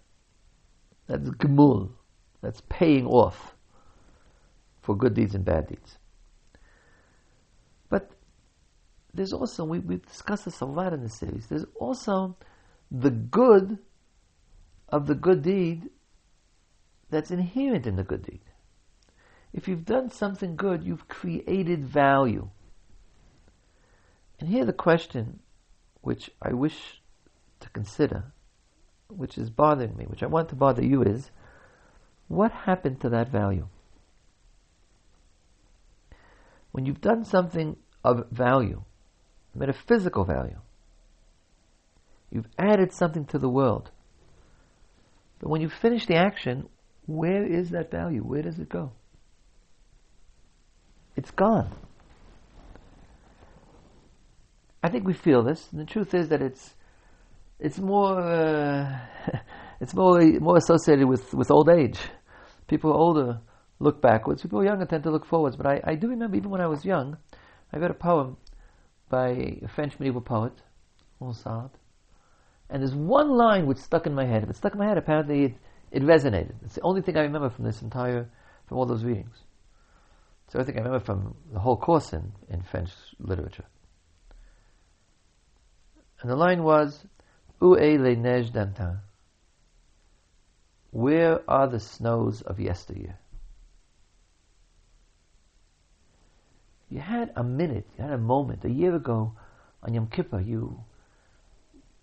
That's 1.07 1.29
gemul. 1.31 1.91
That's 2.41 2.63
paying 2.69 3.07
off 3.07 3.55
for 4.83 4.97
good 4.97 5.15
deeds 5.15 5.35
and 5.35 5.45
bad 5.45 5.69
deeds. 5.69 5.99
But 7.89 8.11
there's 9.15 9.33
also 9.33 9.65
we, 9.65 9.79
we've 9.79 10.05
discussed 10.05 10.47
this 10.47 10.61
a 10.61 10.65
lot 10.65 10.93
in 10.93 11.03
the 11.03 11.09
series. 11.09 11.47
There's 11.47 11.67
also 11.77 12.37
the 12.91 13.11
good 13.11 13.79
of 14.89 15.07
the 15.07 15.15
good 15.15 15.43
deed 15.43 15.91
that's 17.11 17.31
inherent 17.31 17.87
in 17.87 17.97
the 17.97 18.05
good 18.05 18.23
deed. 18.23 18.41
If 19.53 19.67
you've 19.67 19.85
done 19.85 20.11
something 20.11 20.57
good, 20.57 20.85
you've 20.85 21.09
created 21.09 21.85
value. 21.87 22.51
And 24.39 24.49
here 24.49 24.65
the 24.65 24.73
question, 24.73 25.41
which 26.01 26.31
I 26.41 26.53
wish 26.53 27.03
to 27.61 27.71
consider, 27.71 28.33
which 29.09 29.39
is 29.39 29.51
bothering 29.51 29.97
me, 29.97 30.05
which 30.05 30.23
I 30.23 30.27
want 30.27 30.49
to 30.51 30.55
bother 30.55 30.85
you, 30.85 31.03
is 31.03 31.31
what 32.29 32.53
happened 32.53 33.01
to 33.01 33.09
that 33.09 33.31
value? 33.31 33.69
When 36.71 36.85
you've 36.85 37.01
done 37.01 37.25
something 37.25 37.77
of 38.05 38.29
value, 38.31 38.85
metaphysical 39.55 40.25
value, 40.25 40.61
you've 42.31 42.49
added 42.59 42.93
something 42.93 43.25
to 43.27 43.39
the 43.39 43.49
world. 43.49 43.91
But 45.39 45.51
when 45.51 45.61
you 45.61 45.69
finish 45.69 46.07
the 46.07 46.17
action, 46.17 46.69
where 47.07 47.45
is 47.45 47.71
that 47.71 47.91
value? 47.91 48.23
Where 48.23 48.43
does 48.43 48.59
it 48.59 48.69
go? 48.69 48.93
It's 51.17 51.31
gone. 51.31 51.75
I 54.83 54.89
think 54.89 55.07
we 55.07 55.15
feel 55.15 55.43
this, 55.43 55.69
and 55.73 55.81
the 55.81 55.85
truth 55.85 56.15
is 56.15 56.29
that 56.29 56.41
it's 56.41 56.75
it's 57.59 57.79
more 57.79 58.21
uh, 58.21 58.99
it's 59.81 59.95
more 59.95 60.21
more 60.41 60.57
associated 60.57 61.07
with, 61.07 61.35
with 61.35 61.51
old 61.51 61.69
age. 61.69 61.99
People 62.69 62.93
older 62.93 63.41
look 63.81 64.01
backwards. 64.01 64.43
People 64.43 64.65
younger 64.65 64.87
tend 64.87 65.03
to 65.05 65.11
look 65.11 65.27
forwards. 65.27 65.57
But 65.57 65.67
I, 65.67 65.81
I 65.85 65.95
do 65.95 66.09
remember 66.09 66.37
even 66.37 66.51
when 66.51 66.61
I 66.61 66.67
was 66.67 66.85
young, 66.85 67.17
I 67.73 67.79
read 67.79 67.91
a 67.91 67.95
poem 67.95 68.37
by 69.09 69.29
a 69.63 69.69
French 69.75 69.99
medieval 69.99 70.21
poet, 70.21 70.53
Ronsard, 71.21 71.71
and 72.71 72.83
there's 72.83 72.95
one 72.95 73.31
line 73.31 73.67
which 73.67 73.79
stuck 73.79 74.07
in 74.07 74.15
my 74.15 74.27
head. 74.27 74.43
If 74.43 74.51
it 74.51 74.57
stuck 74.57 74.73
in 74.73 74.79
my 74.79 74.87
head, 74.87 74.99
apparently 74.99 75.45
it, 75.45 75.55
it 75.91 76.03
resonated. 76.03 76.55
It's 76.65 76.75
the 76.75 76.83
only 76.83 77.01
thing 77.03 77.17
I 77.17 77.23
remember 77.23 77.51
from 77.51 77.65
this 77.65 77.81
entire, 77.83 78.29
from 78.67 78.79
all 78.79 78.87
those 78.87 79.05
readings. 79.05 79.37
So 80.49 80.61
I 80.61 80.65
think 80.65 80.77
I 80.77 80.81
remember 80.81 81.05
from 81.05 81.35
the 81.53 81.61
whole 81.61 81.77
course 81.77 82.13
in, 82.13 82.33
in 82.49 82.63
French 82.63 82.91
literature. 83.19 83.65
And 86.21 86.31
the 86.31 86.37
line 86.37 86.63
was, 86.63 87.05
Où 87.61 87.77
est 87.77 87.99
les 87.99 88.17
neiges 88.17 88.53
d'antan? 88.53 89.01
Where 90.91 91.41
are 91.49 91.69
the 91.69 91.81
snows 91.81 92.43
of 92.43 92.59
yesteryear? 92.59 93.19
You 96.89 97.01
had 97.01 97.33
a 97.37 97.45
minute, 97.45 97.87
you 97.97 98.05
had 98.05 98.13
a 98.13 98.19
moment, 98.19 98.65
a 98.65 98.71
year 98.71 98.95
ago 98.95 99.33
on 99.83 99.93
Yom 99.93 100.07
Kippur, 100.07 100.41
you 100.41 100.83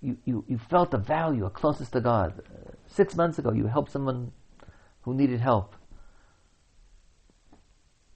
you, 0.01 0.45
you, 0.47 0.57
felt 0.57 0.91
the 0.91 0.97
value, 0.97 1.45
a 1.45 1.49
closest 1.49 1.93
to 1.93 2.01
God. 2.01 2.41
Six 2.87 3.15
months 3.15 3.39
ago, 3.39 3.51
you 3.51 3.65
helped 3.67 3.91
someone 3.91 4.31
who 5.01 5.13
needed 5.13 5.39
help. 5.39 5.75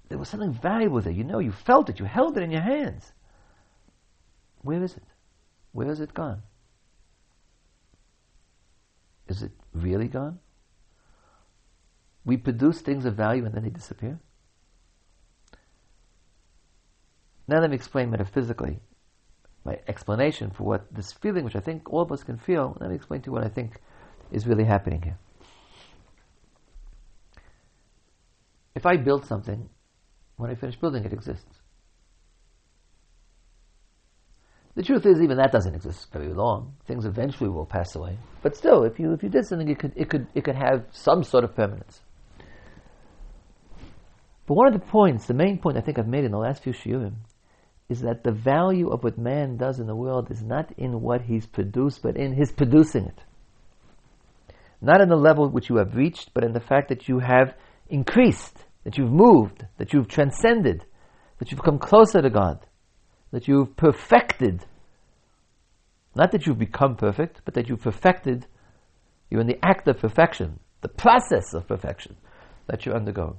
There 0.10 0.18
was 0.18 0.30
something 0.30 0.54
valuable 0.54 1.02
there. 1.02 1.14
You 1.14 1.24
know, 1.24 1.40
you 1.40 1.52
felt 1.52 1.90
it. 1.90 2.00
You 2.00 2.06
held 2.06 2.38
it 2.38 2.44
in 2.44 2.52
your 2.52 2.62
hands. 2.62 3.12
Where 4.62 4.84
is 4.84 4.96
it? 4.96 5.04
Where 5.72 5.90
is 5.90 6.00
it 6.00 6.14
gone? 6.14 6.42
Is 9.28 9.44
it 9.44 9.52
really 9.74 10.08
gone? 10.08 10.40
We 12.26 12.38
produce 12.38 12.82
things 12.82 13.06
of 13.06 13.16
value 13.16 13.46
and 13.46 13.54
then 13.54 13.64
they 13.64 13.70
disappear. 13.70 14.20
Now 17.48 17.60
let 17.60 17.70
me 17.70 17.76
explain 17.76 18.12
metaphysically 18.12 18.80
my 19.70 19.80
explanation 19.88 20.52
for 20.52 20.64
what 20.64 20.82
this 20.94 21.14
feeling, 21.14 21.44
which 21.46 21.56
I 21.56 21.60
think 21.60 21.92
all 21.94 22.02
of 22.02 22.12
us 22.12 22.24
can 22.24 22.38
feel, 22.38 22.76
let 22.80 22.90
me 22.90 22.96
explain 22.96 23.22
to 23.22 23.28
you 23.28 23.34
what 23.34 23.46
I 23.46 23.50
think 23.50 23.80
is 24.32 24.48
really 24.48 24.66
happening 24.66 25.02
here. 25.02 25.18
If 28.76 28.86
I 28.86 28.98
build 28.98 29.26
something, 29.26 29.70
when 30.38 30.50
I 30.50 30.56
finish 30.56 30.76
building, 30.76 31.04
it 31.04 31.14
exists. 31.14 31.56
The 34.76 34.84
truth 34.84 35.06
is, 35.06 35.22
even 35.22 35.38
that 35.38 35.52
doesn't 35.52 35.76
exist 35.76 36.08
very 36.14 36.34
long. 36.34 36.76
Things 36.88 37.06
eventually 37.06 37.50
will 37.50 37.66
pass 37.66 37.96
away. 37.96 38.18
But 38.42 38.56
still, 38.56 38.84
if 38.84 38.98
you 39.00 39.12
if 39.14 39.22
you 39.24 39.30
did 39.30 39.46
something, 39.46 39.68
it 39.68 39.78
could 39.78 39.92
it 39.96 40.10
could 40.10 40.28
it 40.34 40.44
could 40.46 40.56
have 40.56 40.86
some 40.92 41.24
sort 41.24 41.44
of 41.44 41.54
permanence. 41.56 42.02
But 44.48 44.54
one 44.54 44.68
of 44.68 44.74
the 44.74 44.86
points, 45.00 45.26
the 45.26 45.34
main 45.34 45.58
point 45.60 45.78
I 45.78 45.82
think 45.82 46.00
I've 46.00 46.08
made 46.08 46.24
in 46.24 46.32
the 46.32 46.38
last 46.38 46.64
few 46.64 46.72
shiurim, 46.72 47.16
is 47.90 48.02
that 48.02 48.24
the 48.24 48.32
value 48.32 48.90
of 48.90 49.04
what 49.04 49.18
man 49.18 49.58
does 49.58 49.80
in 49.80 49.88
the 49.88 49.96
world 49.96 50.30
is 50.30 50.44
not 50.44 50.72
in 50.78 51.02
what 51.02 51.24
he's 51.24 51.48
produced, 51.48 52.04
but 52.04 52.16
in 52.16 52.34
his 52.34 52.52
producing 52.52 53.06
it. 53.06 53.24
Not 54.80 55.02
in 55.02 55.10
the 55.10 55.16
level 55.16 55.50
which 55.50 55.70
you 55.70 55.78
have 55.78 55.96
reached, 55.96 56.34
but 56.34 56.44
in 56.44 56.54
the 56.54 56.60
fact 56.60 56.90
that 56.90 57.08
you 57.08 57.20
have 57.20 57.56
increased, 57.90 58.66
that 58.84 58.98
you've 58.98 59.12
moved, 59.12 59.66
that 59.78 59.92
you've 59.92 60.08
transcended, 60.08 60.86
that 61.40 61.52
you've 61.52 61.64
come 61.64 61.80
closer 61.80 62.22
to 62.22 62.30
God, 62.30 62.60
that 63.32 63.48
you've 63.48 63.76
perfected. 63.76 64.66
Not 66.16 66.32
that 66.32 66.46
you've 66.46 66.60
become 66.60 66.96
perfect, 66.96 67.42
but 67.44 67.56
that 67.56 67.68
you've 67.68 67.82
perfected. 67.82 68.46
You're 69.30 69.42
in 69.42 69.48
the 69.48 69.60
act 69.64 69.88
of 69.88 70.00
perfection, 70.00 70.60
the 70.82 70.90
process 70.90 71.54
of 71.54 71.68
perfection 71.68 72.18
that 72.68 72.86
you're 72.86 72.96
undergoing. 72.96 73.38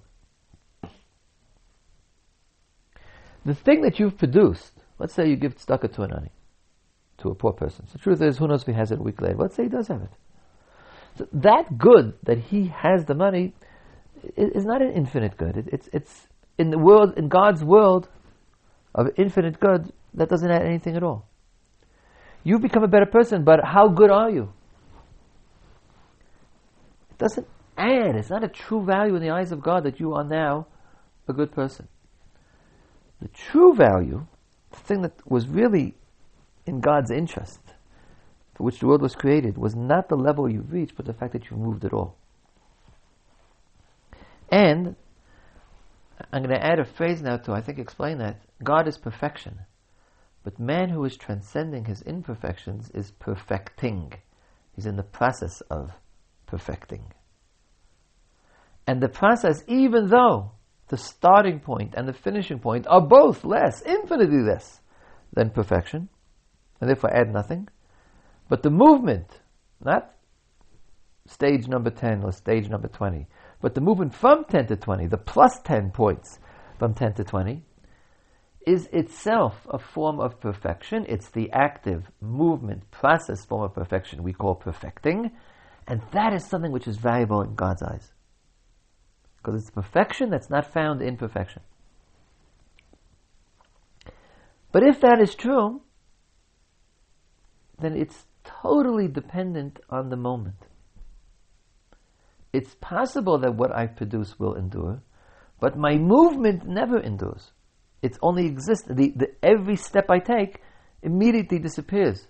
The 3.44 3.54
thing 3.54 3.82
that 3.82 3.98
you've 3.98 4.18
produced, 4.18 4.72
let's 4.98 5.14
say 5.14 5.28
you 5.28 5.36
give 5.36 5.56
tzedakah 5.56 5.92
to 5.94 6.02
an 6.02 6.12
ani, 6.12 6.30
to 7.18 7.30
a 7.30 7.34
poor 7.34 7.52
person. 7.52 7.86
So 7.86 7.92
the 7.94 7.98
truth 7.98 8.22
is, 8.22 8.38
who 8.38 8.48
knows 8.48 8.62
if 8.62 8.66
he 8.66 8.72
has 8.74 8.90
it 8.92 8.98
a 8.98 9.02
week 9.02 9.20
later? 9.20 9.36
Let's 9.36 9.54
say 9.54 9.64
he 9.64 9.68
does 9.68 9.88
have 9.88 10.02
it. 10.02 10.10
So 11.16 11.26
that 11.32 11.78
good 11.78 12.14
that 12.24 12.38
he 12.38 12.68
has 12.68 13.04
the 13.04 13.14
money 13.14 13.54
is 14.36 14.64
not 14.64 14.82
an 14.82 14.92
infinite 14.92 15.36
good. 15.36 15.56
It, 15.56 15.68
it's 15.72 15.88
it's 15.92 16.28
in 16.58 16.70
the 16.70 16.78
world, 16.78 17.16
in 17.16 17.28
God's 17.28 17.64
world 17.64 18.08
of 18.94 19.08
infinite 19.16 19.58
good, 19.58 19.92
that 20.14 20.28
doesn't 20.28 20.50
add 20.50 20.62
anything 20.62 20.96
at 20.96 21.02
all. 21.02 21.26
You 22.42 22.58
become 22.58 22.82
a 22.82 22.88
better 22.88 23.06
person, 23.06 23.44
but 23.44 23.60
how 23.64 23.88
good 23.88 24.10
are 24.10 24.30
you? 24.30 24.52
It 27.10 27.18
doesn't 27.18 27.46
add. 27.76 28.16
It's 28.16 28.30
not 28.30 28.44
a 28.44 28.48
true 28.48 28.84
value 28.84 29.14
in 29.14 29.22
the 29.22 29.30
eyes 29.30 29.52
of 29.52 29.62
God 29.62 29.84
that 29.84 30.00
you 30.00 30.14
are 30.14 30.24
now 30.24 30.66
a 31.28 31.32
good 31.32 31.52
person. 31.52 31.88
The 33.20 33.28
true 33.28 33.74
value, 33.74 34.26
the 34.70 34.76
thing 34.76 35.02
that 35.02 35.12
was 35.30 35.46
really 35.48 35.94
in 36.66 36.80
God's 36.80 37.10
interest, 37.10 37.60
for 38.54 38.64
which 38.64 38.78
the 38.78 38.86
world 38.86 39.02
was 39.02 39.14
created, 39.14 39.58
was 39.58 39.74
not 39.74 40.08
the 40.08 40.16
level 40.16 40.48
you've 40.48 40.72
reached, 40.72 40.96
but 40.96 41.06
the 41.06 41.12
fact 41.12 41.32
that 41.32 41.50
you've 41.50 41.60
moved 41.60 41.84
at 41.84 41.92
all. 41.92 42.16
And 44.50 44.96
I'm 46.32 46.42
going 46.42 46.54
to 46.54 46.64
add 46.64 46.78
a 46.78 46.84
phrase 46.84 47.22
now 47.22 47.36
to, 47.38 47.52
I 47.52 47.60
think, 47.60 47.78
explain 47.78 48.18
that. 48.18 48.40
God 48.62 48.88
is 48.88 48.98
perfection. 48.98 49.60
But 50.42 50.58
man 50.58 50.88
who 50.88 51.04
is 51.04 51.16
transcending 51.16 51.84
his 51.84 52.02
imperfections 52.02 52.90
is 52.90 53.10
perfecting. 53.12 54.12
He's 54.74 54.86
in 54.86 54.96
the 54.96 55.02
process 55.02 55.60
of 55.70 55.92
perfecting. 56.46 57.12
And 58.86 59.00
the 59.00 59.08
process, 59.08 59.62
even 59.68 60.08
though 60.08 60.52
the 60.90 60.96
starting 60.96 61.60
point 61.60 61.94
and 61.96 62.06
the 62.06 62.12
finishing 62.12 62.58
point 62.58 62.86
are 62.88 63.00
both 63.00 63.44
less, 63.44 63.80
infinitely 63.82 64.42
less 64.42 64.80
than 65.32 65.50
perfection, 65.50 66.08
and 66.80 66.90
therefore 66.90 67.14
add 67.16 67.32
nothing. 67.32 67.68
But 68.48 68.62
the 68.62 68.70
movement, 68.70 69.40
not 69.82 70.12
stage 71.26 71.68
number 71.68 71.90
10 71.90 72.24
or 72.24 72.32
stage 72.32 72.68
number 72.68 72.88
20, 72.88 73.28
but 73.62 73.74
the 73.74 73.80
movement 73.80 74.14
from 74.14 74.44
10 74.44 74.66
to 74.66 74.76
20, 74.76 75.06
the 75.06 75.16
plus 75.16 75.60
10 75.64 75.92
points, 75.92 76.40
from 76.78 76.92
10 76.92 77.14
to 77.14 77.24
20, 77.24 77.62
is 78.66 78.88
itself 78.92 79.66
a 79.70 79.78
form 79.78 80.18
of 80.18 80.40
perfection. 80.40 81.06
It's 81.08 81.30
the 81.30 81.50
active 81.52 82.10
movement 82.20 82.90
process 82.90 83.44
form 83.44 83.62
of 83.62 83.74
perfection 83.74 84.22
we 84.22 84.32
call 84.32 84.56
perfecting. 84.56 85.30
And 85.86 86.02
that 86.12 86.32
is 86.34 86.44
something 86.44 86.72
which 86.72 86.88
is 86.88 86.96
valuable 86.96 87.42
in 87.42 87.54
God's 87.54 87.82
eyes. 87.82 88.12
Because 89.42 89.62
it's 89.62 89.70
perfection 89.70 90.30
that's 90.30 90.50
not 90.50 90.72
found 90.72 91.00
in 91.02 91.16
perfection. 91.16 91.62
But 94.72 94.82
if 94.82 95.00
that 95.00 95.20
is 95.20 95.34
true, 95.34 95.80
then 97.80 97.96
it's 97.96 98.26
totally 98.44 99.08
dependent 99.08 99.80
on 99.88 100.10
the 100.10 100.16
moment. 100.16 100.66
It's 102.52 102.74
possible 102.80 103.38
that 103.38 103.54
what 103.54 103.74
I 103.74 103.86
produce 103.86 104.38
will 104.38 104.54
endure, 104.54 105.02
but 105.60 105.76
my 105.76 105.96
movement 105.96 106.66
never 106.66 106.98
endures. 106.98 107.52
It's 108.02 108.18
only 108.22 108.46
exists. 108.46 108.86
The, 108.88 109.12
the, 109.14 109.28
every 109.42 109.76
step 109.76 110.10
I 110.10 110.18
take 110.18 110.60
immediately 111.02 111.58
disappears. 111.58 112.26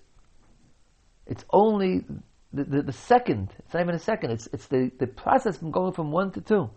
It's 1.26 1.44
only 1.50 2.04
the, 2.52 2.64
the, 2.64 2.82
the, 2.82 2.92
second. 2.92 3.52
It's 3.60 3.72
not 3.72 3.82
even 3.82 3.94
a 3.94 4.00
second. 4.00 4.32
It's, 4.32 4.48
it's 4.52 4.66
the, 4.66 4.90
the 4.98 5.06
process 5.06 5.58
from 5.58 5.70
going 5.70 5.92
from 5.92 6.10
one 6.10 6.32
to 6.32 6.40
two. 6.40 6.70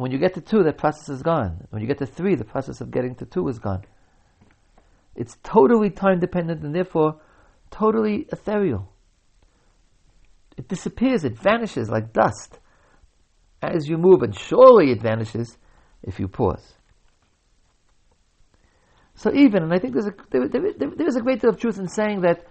When 0.00 0.10
you 0.10 0.16
get 0.16 0.32
to 0.32 0.40
two, 0.40 0.62
that 0.62 0.78
process 0.78 1.10
is 1.10 1.22
gone. 1.22 1.66
When 1.68 1.82
you 1.82 1.86
get 1.86 1.98
to 1.98 2.06
three, 2.06 2.34
the 2.34 2.42
process 2.42 2.80
of 2.80 2.90
getting 2.90 3.14
to 3.16 3.26
two 3.26 3.46
is 3.48 3.58
gone. 3.58 3.82
It's 5.14 5.36
totally 5.42 5.90
time 5.90 6.20
dependent 6.20 6.62
and 6.62 6.74
therefore 6.74 7.20
totally 7.70 8.26
ethereal. 8.32 8.90
It 10.56 10.68
disappears, 10.68 11.22
it 11.24 11.38
vanishes 11.38 11.90
like 11.90 12.14
dust 12.14 12.60
as 13.60 13.88
you 13.88 13.98
move, 13.98 14.22
and 14.22 14.34
surely 14.34 14.90
it 14.90 15.02
vanishes 15.02 15.58
if 16.02 16.18
you 16.18 16.28
pause. 16.28 16.78
So 19.16 19.34
even, 19.34 19.64
and 19.64 19.74
I 19.74 19.78
think 19.78 19.92
there's 19.92 20.06
a, 20.06 20.14
there, 20.30 20.48
there, 20.48 20.90
there 20.96 21.08
is 21.08 21.16
a 21.16 21.20
great 21.20 21.42
deal 21.42 21.50
of 21.50 21.60
truth 21.60 21.78
in 21.78 21.88
saying 21.88 22.22
that 22.22 22.46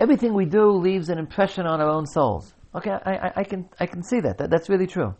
everything 0.00 0.32
we 0.32 0.46
do 0.46 0.70
leaves 0.70 1.10
an 1.10 1.18
impression 1.18 1.66
on 1.66 1.82
our 1.82 1.90
own 1.90 2.06
souls. 2.06 2.54
Okay, 2.74 2.92
I, 2.92 3.12
I, 3.12 3.32
I 3.36 3.44
can, 3.44 3.68
I 3.78 3.84
can 3.84 4.02
see 4.02 4.20
that. 4.20 4.38
that. 4.38 4.48
That's 4.48 4.70
really 4.70 4.86
true. 4.86 5.14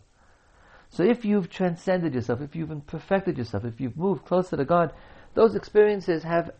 So 0.92 1.02
if 1.02 1.24
you've 1.24 1.48
transcended 1.48 2.12
yourself, 2.12 2.42
if 2.42 2.54
you've 2.54 2.86
perfected 2.86 3.38
yourself, 3.38 3.64
if 3.64 3.80
you've 3.80 3.96
moved 3.96 4.26
closer 4.26 4.58
to 4.58 4.64
God, 4.66 4.92
those 5.32 5.54
experiences 5.54 6.22
have, 6.22 6.50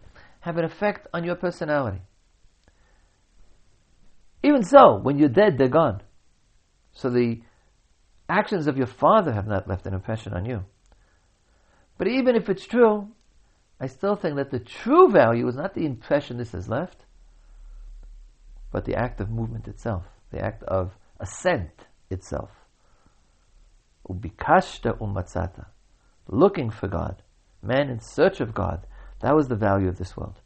have 0.40 0.56
an 0.56 0.64
effect 0.64 1.06
on 1.12 1.22
your 1.22 1.34
personality. 1.34 2.00
Even 4.42 4.64
so, 4.64 4.98
when 5.02 5.18
you're 5.18 5.28
dead, 5.28 5.58
they're 5.58 5.68
gone. 5.68 6.00
So 6.92 7.10
the 7.10 7.42
actions 8.26 8.66
of 8.66 8.78
your 8.78 8.86
father 8.86 9.34
have 9.34 9.46
not 9.46 9.68
left 9.68 9.86
an 9.86 9.92
impression 9.92 10.32
on 10.32 10.46
you. 10.46 10.64
But 11.98 12.08
even 12.08 12.34
if 12.34 12.48
it's 12.48 12.66
true, 12.66 13.08
I 13.78 13.86
still 13.86 14.16
think 14.16 14.36
that 14.36 14.50
the 14.50 14.60
true 14.60 15.10
value 15.10 15.46
is 15.46 15.56
not 15.56 15.74
the 15.74 15.84
impression 15.84 16.38
this 16.38 16.52
has 16.52 16.70
left, 16.70 17.04
but 18.70 18.86
the 18.86 18.94
act 18.94 19.20
of 19.20 19.28
movement 19.28 19.68
itself, 19.68 20.04
the 20.30 20.42
act 20.42 20.62
of 20.62 20.96
ascent 21.20 21.86
itself. 22.08 22.48
Ubikashta 24.09 24.99
umatzata, 24.99 25.66
looking 26.28 26.71
for 26.71 26.88
God, 26.88 27.23
man 27.62 27.88
in 27.88 28.00
search 28.00 28.40
of 28.40 28.54
God. 28.54 28.87
That 29.21 29.37
was 29.37 29.49
the 29.49 29.56
value 29.56 29.88
of 29.88 29.99
this 29.99 30.16
world. 30.16 30.40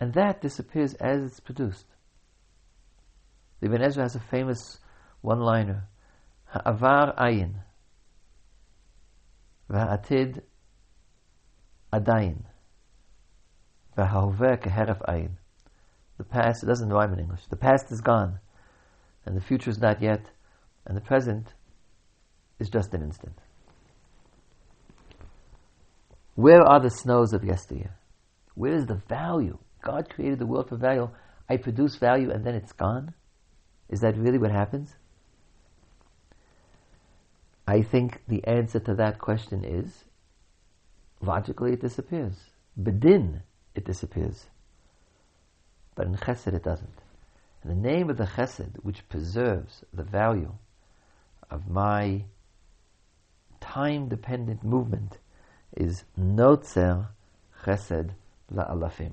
And 0.00 0.12
that 0.14 0.40
disappears 0.40 0.94
as 0.94 1.22
it's 1.22 1.40
produced. 1.40 1.86
The 3.60 3.66
Ibn 3.66 3.82
Ezra 3.82 4.02
has 4.02 4.16
a 4.16 4.20
famous 4.20 4.80
one-liner, 5.20 5.84
Ha'avar 6.46 7.14
ayin, 7.16 7.54
va'atid 9.70 10.42
adayin, 11.92 12.42
v'ha'hoveh 13.96 14.60
keheref 14.60 15.00
ayin. 15.08 15.30
The 16.18 16.24
past, 16.24 16.62
it 16.62 16.66
doesn't 16.66 16.92
rhyme 16.92 17.12
in 17.12 17.20
English, 17.20 17.46
the 17.48 17.56
past 17.56 17.90
is 17.90 18.00
gone, 18.00 18.40
and 19.24 19.36
the 19.36 19.40
future 19.40 19.70
is 19.70 19.78
not 19.78 20.02
yet, 20.02 20.26
and 20.84 20.96
the 20.96 21.00
present 21.00 21.54
is 22.64 22.70
just 22.70 22.94
an 22.94 23.02
instant. 23.02 23.38
Where 26.34 26.62
are 26.62 26.80
the 26.80 26.90
snows 26.90 27.32
of 27.32 27.44
yesteryear? 27.44 27.94
Where 28.54 28.72
is 28.72 28.86
the 28.86 29.00
value? 29.08 29.58
God 29.82 30.08
created 30.08 30.38
the 30.38 30.46
world 30.46 30.68
for 30.70 30.76
value. 30.76 31.10
I 31.48 31.58
produce 31.58 31.96
value 31.96 32.30
and 32.30 32.44
then 32.44 32.54
it's 32.54 32.72
gone? 32.72 33.14
Is 33.90 34.00
that 34.00 34.16
really 34.16 34.38
what 34.38 34.50
happens? 34.50 34.94
I 37.66 37.82
think 37.82 38.22
the 38.26 38.42
answer 38.44 38.80
to 38.80 38.94
that 38.94 39.18
question 39.18 39.62
is 39.64 40.04
logically 41.20 41.72
it 41.74 41.80
disappears. 41.80 42.36
Bedin, 42.80 43.42
it 43.74 43.84
disappears. 43.84 44.46
But 45.94 46.06
in 46.06 46.16
chesed 46.16 46.54
it 46.54 46.64
doesn't. 46.64 46.98
And 47.62 47.70
the 47.70 47.88
name 47.88 48.10
of 48.10 48.16
the 48.16 48.24
chesed 48.24 48.76
which 48.82 49.08
preserves 49.08 49.84
the 49.92 50.02
value 50.02 50.52
of 51.50 51.68
my 51.68 52.24
time 53.74 54.08
dependent 54.08 54.62
movement 54.62 55.18
is 55.76 56.04
notzer 56.16 57.08
chesed 57.64 58.10
la'alafim. 58.52 59.12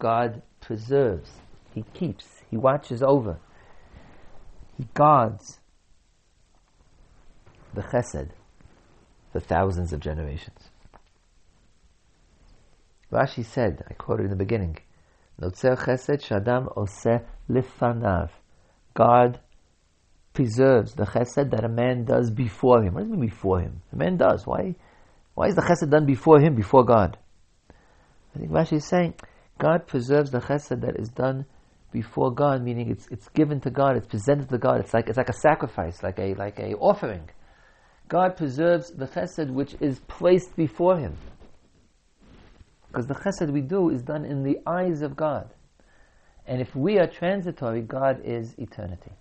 God 0.00 0.42
preserves, 0.60 1.30
He 1.72 1.84
keeps, 1.94 2.42
he 2.50 2.56
watches 2.56 3.04
over. 3.04 3.38
He 4.76 4.88
guards 4.94 5.60
the 7.72 7.82
chesed 7.82 8.30
for 9.32 9.38
thousands 9.38 9.92
of 9.92 10.00
generations. 10.00 10.70
Rashi 13.12 13.44
said, 13.44 13.84
I 13.88 13.94
quoted 13.94 14.24
in 14.24 14.30
the 14.30 14.36
beginning, 14.44 14.78
Notzer 15.40 15.76
chesed 15.78 16.20
shadam 16.26 16.74
oseh 16.76 17.24
lifanav. 17.48 18.30
God 18.94 19.38
preserves 20.32 20.94
the 20.94 21.04
chesed 21.04 21.50
that 21.50 21.64
a 21.64 21.68
man 21.68 22.04
does 22.04 22.30
before 22.30 22.82
him. 22.82 22.94
What 22.94 23.00
does 23.00 23.10
it 23.10 23.12
mean 23.12 23.28
before 23.28 23.60
him? 23.60 23.82
The 23.90 23.96
man 23.96 24.16
does. 24.16 24.46
Why? 24.46 24.74
Why 25.34 25.48
is 25.48 25.54
the 25.54 25.62
chesed 25.62 25.90
done 25.90 26.06
before 26.06 26.40
him, 26.40 26.54
before 26.54 26.84
God? 26.84 27.18
I 28.34 28.38
think 28.38 28.50
Rashi 28.50 28.74
is 28.74 28.84
saying 28.84 29.14
God 29.58 29.86
preserves 29.86 30.30
the 30.30 30.40
chesed 30.40 30.80
that 30.80 30.96
is 30.98 31.08
done 31.08 31.46
before 31.92 32.32
God, 32.32 32.62
meaning 32.62 32.90
it's 32.90 33.06
it's 33.08 33.28
given 33.28 33.60
to 33.60 33.70
God, 33.70 33.96
it's 33.96 34.06
presented 34.06 34.48
to 34.50 34.58
God. 34.58 34.80
It's 34.80 34.94
like 34.94 35.08
it's 35.08 35.18
like 35.18 35.28
a 35.28 35.34
sacrifice, 35.34 36.02
like 36.02 36.18
a 36.18 36.34
like 36.34 36.58
a 36.60 36.74
offering. 36.74 37.28
God 38.08 38.36
preserves 38.36 38.90
the 38.90 39.06
chesed 39.06 39.52
which 39.52 39.76
is 39.80 40.00
placed 40.00 40.56
before 40.56 40.98
Him, 40.98 41.16
because 42.88 43.06
the 43.06 43.14
chesed 43.14 43.52
we 43.52 43.60
do 43.60 43.90
is 43.90 44.02
done 44.02 44.24
in 44.24 44.42
the 44.42 44.58
eyes 44.66 45.02
of 45.02 45.16
God, 45.16 45.50
and 46.46 46.60
if 46.60 46.74
we 46.76 46.98
are 46.98 47.06
transitory, 47.06 47.82
God 47.82 48.20
is 48.24 48.54
eternity. 48.58 49.12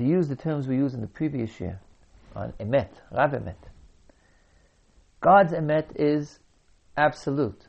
To 0.00 0.06
use 0.06 0.28
the 0.28 0.36
terms 0.36 0.66
we 0.66 0.76
used 0.76 0.94
in 0.94 1.02
the 1.02 1.06
previous 1.06 1.60
year 1.60 1.78
on 2.34 2.54
emet, 2.58 2.88
rav 3.12 3.32
emet. 3.32 3.68
God's 5.20 5.52
emet 5.52 5.88
is 5.94 6.38
absolute. 6.96 7.68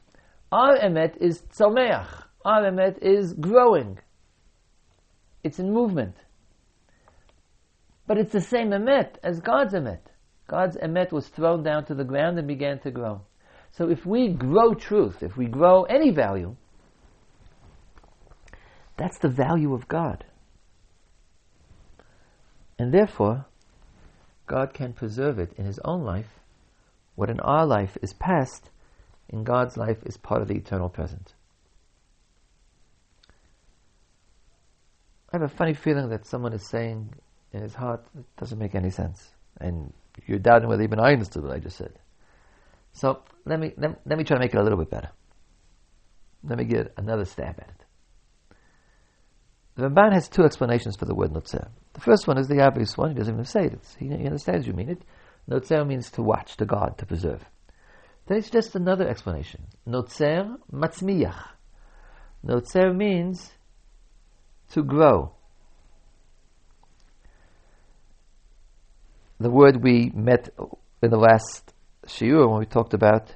Our 0.50 0.78
emet 0.78 1.17
is 1.17 1.41
tzomeach. 1.41 2.08
Our 2.46 2.72
emet 2.72 3.00
is 3.02 3.34
growing. 3.34 4.00
It's 5.44 5.60
in 5.60 5.74
movement. 5.74 6.15
But 8.08 8.17
it's 8.17 8.32
the 8.32 8.39
same 8.39 8.70
emet 8.70 9.15
as 9.22 9.41
God's 9.41 9.74
emet. 9.74 10.00
God's 10.48 10.78
emet 10.78 11.12
was 11.12 11.28
thrown 11.28 11.63
down 11.63 11.84
to 11.88 11.96
the 11.96 12.06
ground 12.06 12.39
and 12.39 12.48
began 12.48 12.80
to 12.80 12.91
grow. 12.91 13.24
So 13.74 13.89
if 13.89 14.06
we 14.06 14.30
grow 14.30 14.74
truth, 14.74 15.22
if 15.22 15.36
we 15.36 15.48
grow 15.48 15.84
any 15.84 16.12
value, 16.12 16.56
that's 18.96 19.17
the 19.17 19.28
value 19.28 19.74
of 19.74 19.89
God. 19.89 20.24
And 22.82 22.91
therefore, 22.91 23.46
God 24.48 24.74
can 24.74 24.94
preserve 24.94 25.38
it 25.38 25.54
in 25.56 25.65
His 25.65 25.78
own 25.86 26.04
life. 26.04 26.39
What 27.13 27.30
in 27.30 27.39
our 27.39 27.63
life 27.63 27.96
is 28.02 28.12
past 28.12 28.72
in 29.30 29.44
God's 29.44 29.78
life 29.78 30.00
is 30.04 30.17
part 30.17 30.41
of 30.41 30.48
the 30.48 30.56
eternal 30.56 30.89
present. 30.89 31.36
I 35.32 35.38
have 35.38 35.44
a 35.44 35.48
funny 35.48 35.76
feeling 35.76 36.10
that 36.10 36.26
someone 36.26 36.54
is 36.54 36.67
saying 36.67 37.13
in 37.54 37.62
his 37.62 37.76
heart 37.76 38.04
it 38.17 38.26
doesn't 38.38 38.58
make 38.58 38.74
any 38.74 38.89
sense. 38.89 39.30
And 39.60 39.94
you're 40.26 40.39
doubting 40.39 40.67
whether 40.67 40.82
even 40.82 41.00
I 41.00 41.13
understood 41.13 41.44
what 41.44 41.52
I 41.56 41.60
just 41.60 41.78
said. 41.78 41.94
So 42.94 43.22
let 43.46 43.60
me 43.60 43.74
let, 43.78 44.02
let 44.08 44.17
me 44.17 44.24
try 44.24 44.38
to 44.38 44.41
make 44.41 44.56
it 44.56 44.58
a 44.58 44.63
little 44.63 44.80
bit 44.80 44.89
better. 44.89 45.12
Let 46.44 46.58
me 46.58 46.65
get 46.65 46.94
another 46.98 47.26
stab 47.26 47.60
at 47.60 47.70
it. 47.70 47.81
The 49.82 49.89
Ramban 49.89 50.13
has 50.13 50.30
two 50.30 50.44
explanations 50.44 50.96
for 50.96 51.06
the 51.06 51.15
word 51.15 51.32
notzer. 51.32 51.67
The 51.94 52.02
first 52.02 52.28
one 52.28 52.38
is 52.38 52.48
the 52.48 52.62
obvious 52.62 52.96
one. 52.96 53.10
He 53.10 53.15
doesn't 53.15 53.34
even 53.34 53.46
say 53.46 53.65
it. 53.65 53.80
He, 53.98 54.10
he 54.10 54.28
understands 54.28 54.67
you 54.67 54.74
mean 54.74 54.89
it. 54.89 55.02
Notzer 55.50 55.88
means 55.88 56.12
to 56.12 56.22
watch, 56.22 56.56
to 56.58 56.65
guard, 56.67 57.00
to 57.00 57.08
preserve. 57.08 57.44
Then 58.28 58.38
it's 58.38 58.52
just 58.52 58.76
another 58.76 59.10
explanation. 59.10 59.63
Notzer 59.88 60.56
matzmiyach. 60.72 61.48
Notzer 62.46 62.96
means 62.96 63.50
to 64.74 64.84
grow. 64.84 65.34
the 69.39 69.50
word 69.50 69.82
we 69.82 70.12
met 70.13 70.50
in 71.02 71.10
the 71.10 71.17
last 71.17 71.74
shiur 72.06 72.48
when 72.48 72.60
we 72.60 72.67
talked 72.67 72.94
about 72.94 73.34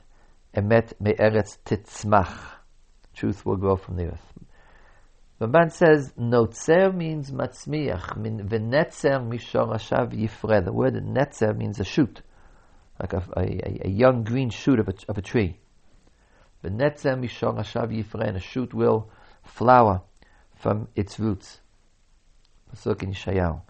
emet 0.55 0.93
me'eretz 0.99 1.57
titzmach. 1.65 2.37
Truth 3.15 3.47
will 3.47 3.57
grow 3.57 3.75
from 3.75 3.95
the 3.95 4.11
earth. 4.11 4.35
Man 5.39 5.69
says 5.69 6.13
notzer 6.17 6.95
means 6.95 7.31
matzmiach. 7.31 8.17
Min 8.17 8.47
v'netzer 8.47 9.21
mishorashav 9.27 10.13
yifre. 10.13 10.63
The 10.63 10.71
word 10.71 10.93
netzer 10.95 11.55
means 11.55 11.79
a 11.79 11.83
shoot, 11.83 12.21
like 12.99 13.13
a, 13.13 13.23
a, 13.35 13.87
a 13.87 13.89
young 13.89 14.23
green 14.23 14.49
shoot 14.49 14.79
of 14.79 14.87
a, 14.87 14.93
of 15.09 15.17
a 15.17 15.21
tree. 15.21 15.59
V'netzer 16.63 17.19
mishorashav 17.19 17.91
yifre. 17.91 18.27
And 18.27 18.37
a 18.37 18.39
shoot 18.39 18.73
will 18.73 19.09
flower 19.43 20.01
from 20.55 20.87
its 20.95 21.19
roots. 21.19 21.59
Pasuk 22.73 23.03
in 23.03 23.11
Yeshayahu. 23.11 23.61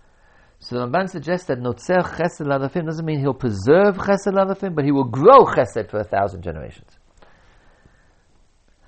So 0.59 0.77
the 0.77 0.87
Ramban 0.87 1.09
suggests 1.09 1.47
that 1.47 1.59
Notzer 1.59 2.01
Chesed 2.01 2.45
Ladafim 2.45 2.85
doesn't 2.85 3.05
mean 3.05 3.19
he'll 3.19 3.33
preserve 3.33 3.97
Chesed 3.97 4.31
Ladafim, 4.31 4.73
but 4.73 4.85
he 4.85 4.91
will 4.91 5.03
grow 5.03 5.45
Chesed 5.45 5.89
for 5.89 5.99
a 5.99 6.03
thousand 6.03 6.41
generations. 6.41 6.89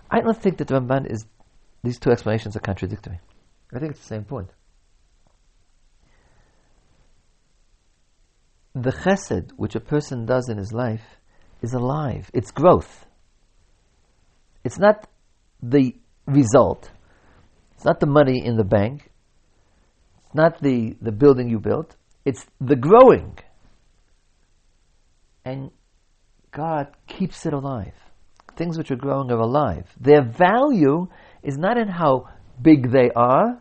I 0.09 0.21
don't 0.21 0.37
think 0.41 0.57
that 0.57 0.69
the 0.69 0.79
Ramban 0.79 1.11
is, 1.11 1.25
these 1.83 1.99
two 1.99 2.11
explanations 2.11 2.55
are 2.55 2.59
contradictory. 2.59 3.19
I 3.73 3.79
think 3.79 3.91
it's 3.91 4.01
the 4.01 4.07
same 4.07 4.23
point. 4.23 4.49
The 8.73 8.91
Chesed 8.91 9.51
which 9.57 9.75
a 9.75 9.79
person 9.79 10.25
does 10.25 10.49
in 10.49 10.57
his 10.57 10.71
life 10.71 11.17
is 11.61 11.73
alive. 11.73 12.29
It's 12.33 12.51
growth. 12.51 13.05
It's 14.63 14.77
not 14.77 15.07
the 15.61 15.95
result. 16.25 16.91
It's 17.75 17.85
not 17.85 17.99
the 17.99 18.05
money 18.05 18.45
in 18.45 18.57
the 18.57 18.63
bank. 18.63 19.09
It's 20.25 20.35
not 20.35 20.61
the, 20.61 20.95
the 21.01 21.11
building 21.11 21.49
you 21.49 21.59
built. 21.59 21.95
It's 22.25 22.45
the 22.59 22.75
growing. 22.75 23.37
And 25.45 25.71
God 26.51 26.87
keeps 27.07 27.45
it 27.45 27.53
alive. 27.53 27.93
Things 28.55 28.77
which 28.77 28.91
are 28.91 28.95
growing 28.95 29.31
are 29.31 29.39
alive. 29.39 29.87
Their 29.99 30.23
value 30.23 31.07
is 31.43 31.57
not 31.57 31.77
in 31.77 31.87
how 31.87 32.29
big 32.61 32.91
they 32.91 33.11
are, 33.15 33.59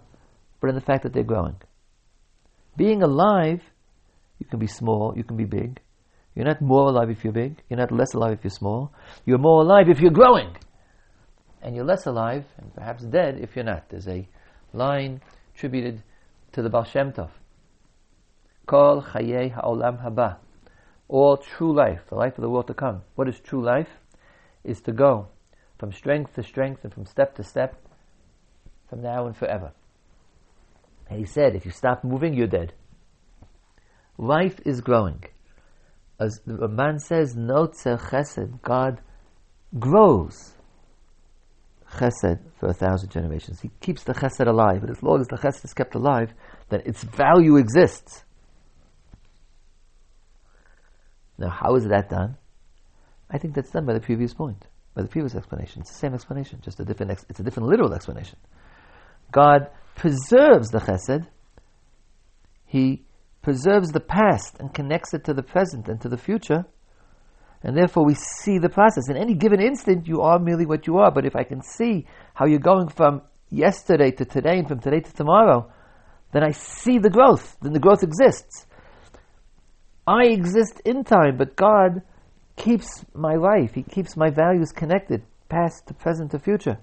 but 0.60 0.68
in 0.68 0.74
the 0.74 0.80
fact 0.80 1.02
that 1.02 1.12
they're 1.12 1.22
growing. 1.22 1.56
Being 2.76 3.02
alive, 3.02 3.62
you 4.38 4.46
can 4.46 4.58
be 4.58 4.66
small, 4.66 5.14
you 5.16 5.24
can 5.24 5.36
be 5.36 5.44
big. 5.44 5.80
You're 6.34 6.44
not 6.44 6.60
more 6.60 6.88
alive 6.88 7.08
if 7.10 7.24
you're 7.24 7.32
big. 7.32 7.62
You're 7.70 7.78
not 7.78 7.90
less 7.90 8.12
alive 8.12 8.34
if 8.34 8.44
you're 8.44 8.50
small. 8.50 8.92
You're 9.24 9.38
more 9.38 9.62
alive 9.62 9.88
if 9.88 10.00
you're 10.00 10.10
growing. 10.10 10.54
And 11.62 11.74
you're 11.74 11.84
less 11.84 12.06
alive, 12.06 12.44
and 12.58 12.74
perhaps 12.74 13.02
dead, 13.04 13.38
if 13.40 13.56
you're 13.56 13.64
not. 13.64 13.88
There's 13.88 14.06
a 14.06 14.28
line 14.74 15.22
attributed 15.54 16.02
to 16.52 16.62
the 16.62 16.68
Baal 16.68 16.84
Shem 16.84 17.12
Tov. 17.12 17.30
Kol 18.66 19.02
Chayei 19.02 19.52
Ha'olam 19.54 20.04
Haba. 20.04 20.36
All 21.08 21.38
true 21.38 21.74
life, 21.74 22.00
the 22.08 22.16
life 22.16 22.36
of 22.36 22.42
the 22.42 22.50
world 22.50 22.66
to 22.66 22.74
come. 22.74 23.02
What 23.14 23.28
is 23.28 23.40
true 23.40 23.64
life? 23.64 23.88
Is 24.64 24.80
to 24.82 24.92
go 24.92 25.28
from 25.78 25.92
strength 25.92 26.34
to 26.34 26.42
strength 26.42 26.84
and 26.84 26.92
from 26.92 27.06
step 27.06 27.34
to 27.36 27.42
step, 27.42 27.76
from 28.88 29.02
now 29.02 29.26
and 29.26 29.36
forever. 29.36 29.72
And 31.08 31.18
he 31.18 31.24
said, 31.24 31.54
if 31.54 31.64
you 31.64 31.70
stop 31.70 32.02
moving, 32.02 32.34
you're 32.34 32.46
dead. 32.46 32.72
Life 34.18 34.60
is 34.64 34.80
growing. 34.80 35.24
As 36.18 36.40
the 36.46 36.68
man 36.68 36.98
says, 36.98 37.36
no 37.36 37.66
chesed, 37.66 38.62
God 38.62 39.00
grows 39.78 40.54
chesed 41.92 42.40
for 42.58 42.68
a 42.68 42.74
thousand 42.74 43.10
generations. 43.10 43.60
He 43.60 43.70
keeps 43.80 44.02
the 44.04 44.14
chesed 44.14 44.46
alive, 44.46 44.80
but 44.80 44.90
as 44.90 45.02
long 45.02 45.20
as 45.20 45.28
the 45.28 45.36
chesed 45.36 45.64
is 45.64 45.74
kept 45.74 45.94
alive, 45.94 46.32
then 46.68 46.82
its 46.84 47.04
value 47.04 47.56
exists. 47.56 48.24
Now, 51.38 51.50
how 51.50 51.76
is 51.76 51.84
that 51.84 52.08
done? 52.08 52.36
I 53.30 53.38
think 53.38 53.54
that's 53.54 53.70
done 53.70 53.84
by 53.84 53.92
the 53.92 54.00
previous 54.00 54.32
point, 54.32 54.66
by 54.96 55.02
the 55.02 55.08
previous 55.08 55.34
explanation. 55.34 55.82
It's 55.82 55.90
the 55.90 55.98
same 55.98 56.14
explanation, 56.14 56.60
just 56.64 56.80
a 56.80 56.84
different. 56.84 57.12
Ex- 57.12 57.26
it's 57.28 57.38
a 57.38 57.42
different 57.42 57.68
literal 57.68 57.92
explanation. 57.92 58.38
God 59.30 59.68
preserves 59.94 60.70
the 60.70 60.78
chesed. 60.78 61.26
He 62.64 63.04
preserves 63.42 63.90
the 63.90 64.00
past 64.00 64.56
and 64.58 64.72
connects 64.72 65.12
it 65.12 65.24
to 65.24 65.34
the 65.34 65.42
present 65.42 65.86
and 65.88 66.00
to 66.00 66.08
the 66.08 66.16
future. 66.16 66.64
And 67.62 67.76
therefore, 67.76 68.04
we 68.06 68.14
see 68.14 68.58
the 68.58 68.68
process. 68.68 69.08
In 69.08 69.16
any 69.16 69.34
given 69.34 69.60
instant, 69.60 70.08
you 70.08 70.22
are 70.22 70.38
merely 70.38 70.66
what 70.66 70.86
you 70.86 70.98
are. 70.98 71.10
But 71.10 71.26
if 71.26 71.36
I 71.36 71.44
can 71.44 71.62
see 71.62 72.06
how 72.34 72.46
you're 72.46 72.58
going 72.58 72.88
from 72.88 73.22
yesterday 73.50 74.10
to 74.12 74.24
today 74.24 74.58
and 74.58 74.66
from 74.66 74.80
today 74.80 75.00
to 75.00 75.12
tomorrow, 75.12 75.70
then 76.32 76.42
I 76.42 76.52
see 76.52 76.98
the 76.98 77.10
growth. 77.10 77.56
Then 77.60 77.72
the 77.72 77.80
growth 77.80 78.02
exists. 78.02 78.66
I 80.06 80.26
exist 80.26 80.80
in 80.84 81.04
time, 81.04 81.36
but 81.36 81.56
God 81.56 82.02
keeps 82.56 83.04
my 83.14 83.34
life. 83.34 83.74
He 83.74 83.82
keeps 83.82 84.16
my 84.16 84.30
values 84.30 84.72
connected, 84.72 85.22
past 85.48 85.86
to 85.86 85.94
present 85.94 86.32
to 86.32 86.38
future. 86.38 86.78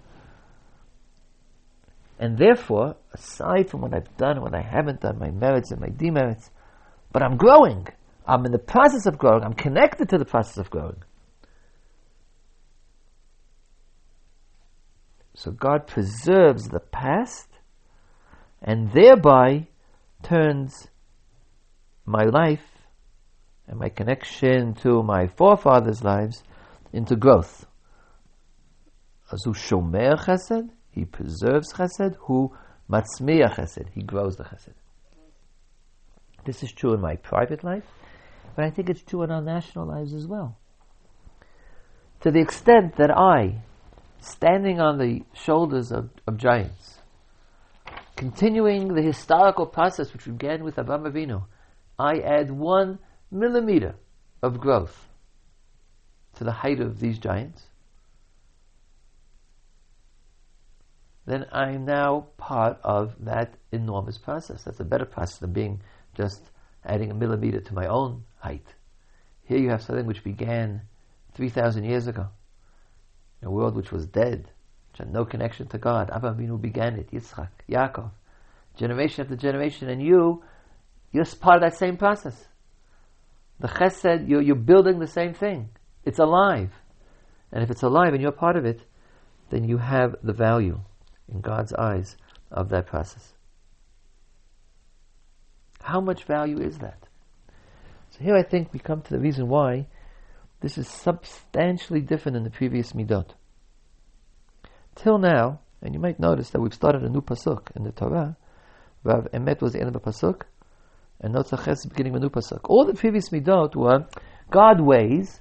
And 2.19 2.37
therefore, 2.37 2.95
aside 3.13 3.69
from 3.69 3.81
what 3.81 3.93
I've 3.93 4.15
done 4.17 4.41
what 4.41 4.55
I 4.55 4.61
haven't 4.61 5.01
done, 5.01 5.19
my 5.19 5.31
merits 5.31 5.71
and 5.71 5.81
my 5.81 5.89
demerits, 5.89 6.51
but 7.11 7.23
I'm 7.23 7.37
growing. 7.37 7.87
I'm 8.25 8.45
in 8.45 8.51
the 8.51 8.59
process 8.59 9.05
of 9.05 9.17
growing. 9.17 9.43
I'm 9.43 9.53
connected 9.53 10.09
to 10.09 10.17
the 10.17 10.25
process 10.25 10.57
of 10.57 10.69
growing. 10.69 11.03
So 15.35 15.51
God 15.51 15.87
preserves 15.87 16.69
the 16.69 16.79
past 16.79 17.47
and 18.61 18.91
thereby 18.91 19.67
turns 20.21 20.87
my 22.05 22.23
life 22.23 22.72
and 23.67 23.79
my 23.79 23.89
connection 23.89 24.73
to 24.75 25.03
my 25.03 25.27
forefathers' 25.27 26.03
lives 26.03 26.43
into 26.91 27.15
growth. 27.15 27.65
Azu 29.31 29.55
shomer 29.55 30.17
chesed, 30.19 30.69
he 30.91 31.05
preserves 31.05 31.73
chesed, 31.73 32.15
who 32.21 32.53
matzmiya 32.89 33.55
chesed, 33.55 33.89
he 33.93 34.01
grows 34.01 34.35
the 34.35 34.43
chesed. 34.43 34.73
This 36.45 36.61
is 36.61 36.71
true 36.71 36.93
in 36.93 37.01
my 37.01 37.15
private 37.15 37.63
life, 37.63 37.85
but 38.55 38.65
I 38.65 38.69
think 38.69 38.89
it's 38.89 39.01
true 39.01 39.23
in 39.23 39.31
our 39.31 39.41
national 39.41 39.87
lives 39.87 40.13
as 40.13 40.27
well. 40.27 40.57
To 42.21 42.31
the 42.31 42.39
extent 42.39 42.97
that 42.97 43.11
I, 43.11 43.61
standing 44.19 44.79
on 44.79 44.97
the 44.97 45.23
shoulders 45.33 45.91
of, 45.91 46.09
of 46.27 46.37
giants, 46.37 46.99
continuing 48.15 48.93
the 48.93 49.01
historical 49.01 49.65
process 49.65 50.13
which 50.13 50.25
began 50.25 50.63
with 50.63 50.77
Abraham 50.77 51.11
Avinu, 51.11 51.45
I 51.97 52.19
add 52.19 52.51
one 52.51 52.99
millimeter 53.33 53.95
of 54.41 54.59
growth 54.59 55.07
to 56.35 56.43
the 56.43 56.51
height 56.51 56.79
of 56.79 56.99
these 56.99 57.17
giants, 57.19 57.63
then 61.25 61.45
I'm 61.51 61.85
now 61.85 62.27
part 62.37 62.79
of 62.83 63.15
that 63.25 63.53
enormous 63.71 64.17
process. 64.17 64.63
That's 64.63 64.79
a 64.79 64.85
better 64.85 65.05
process 65.05 65.39
than 65.39 65.53
being 65.53 65.81
just 66.15 66.41
adding 66.85 67.11
a 67.11 67.13
millimeter 67.13 67.61
to 67.61 67.73
my 67.73 67.87
own 67.87 68.23
height. 68.39 68.65
Here 69.45 69.57
you 69.57 69.69
have 69.69 69.81
something 69.81 70.05
which 70.05 70.23
began 70.23 70.81
3,000 71.33 71.83
years 71.85 72.07
ago, 72.07 72.27
a 73.41 73.49
world 73.49 73.75
which 73.75 73.91
was 73.91 74.05
dead, 74.05 74.51
which 74.91 74.99
had 74.99 75.11
no 75.11 75.25
connection 75.25 75.67
to 75.67 75.77
God. 75.77 76.11
Abraham 76.13 76.37
Avinu 76.37 76.61
began 76.61 76.95
it, 76.95 77.11
Yitzchak, 77.11 77.49
Yaakov, 77.69 78.11
generation 78.75 79.23
after 79.23 79.35
generation, 79.35 79.89
and 79.89 80.01
you, 80.01 80.43
you're 81.11 81.25
part 81.39 81.57
of 81.57 81.61
that 81.61 81.77
same 81.77 81.97
process. 81.97 82.47
The 83.59 83.67
chesed, 83.67 84.27
you're, 84.27 84.41
you're 84.41 84.55
building 84.55 84.99
the 84.99 85.07
same 85.07 85.33
thing. 85.33 85.69
It's 86.03 86.19
alive. 86.19 86.71
And 87.51 87.63
if 87.63 87.69
it's 87.69 87.83
alive 87.83 88.13
and 88.13 88.21
you're 88.21 88.31
part 88.31 88.55
of 88.55 88.65
it, 88.65 88.81
then 89.49 89.63
you 89.63 89.77
have 89.77 90.15
the 90.23 90.33
value 90.33 90.79
in 91.31 91.41
God's 91.41 91.73
eyes 91.73 92.17
of 92.51 92.69
that 92.69 92.87
process. 92.87 93.33
How 95.81 96.01
much 96.01 96.23
value 96.23 96.59
is 96.59 96.79
that? 96.79 97.07
So 98.11 98.23
here 98.23 98.35
I 98.35 98.43
think 98.43 98.73
we 98.73 98.79
come 98.79 99.01
to 99.01 99.09
the 99.09 99.19
reason 99.19 99.47
why 99.47 99.87
this 100.61 100.77
is 100.77 100.87
substantially 100.87 102.01
different 102.01 102.35
than 102.35 102.43
the 102.43 102.49
previous 102.49 102.93
midot. 102.93 103.31
Till 104.95 105.17
now, 105.17 105.59
and 105.81 105.93
you 105.93 105.99
might 105.99 106.19
notice 106.19 106.49
that 106.51 106.61
we've 106.61 106.73
started 106.73 107.03
a 107.03 107.09
new 107.09 107.21
pasuk 107.21 107.75
in 107.75 107.83
the 107.83 107.91
Torah. 107.91 108.37
Rav 109.03 109.27
Emet 109.33 109.61
was 109.61 109.73
the 109.73 109.79
end 109.79 109.87
of 109.87 109.93
the 109.93 109.99
pasuk, 109.99 110.43
and 111.23 111.33
Notzach 111.33 111.67
is 111.69 111.79
the 111.79 111.87
beginning 111.87 112.13
new 112.13 112.29
pasuk. 112.29 112.59
All 112.65 112.85
the 112.85 112.93
previous 112.93 113.29
midot 113.29 113.75
were 113.75 114.05
God 114.51 114.81
ways. 114.81 115.39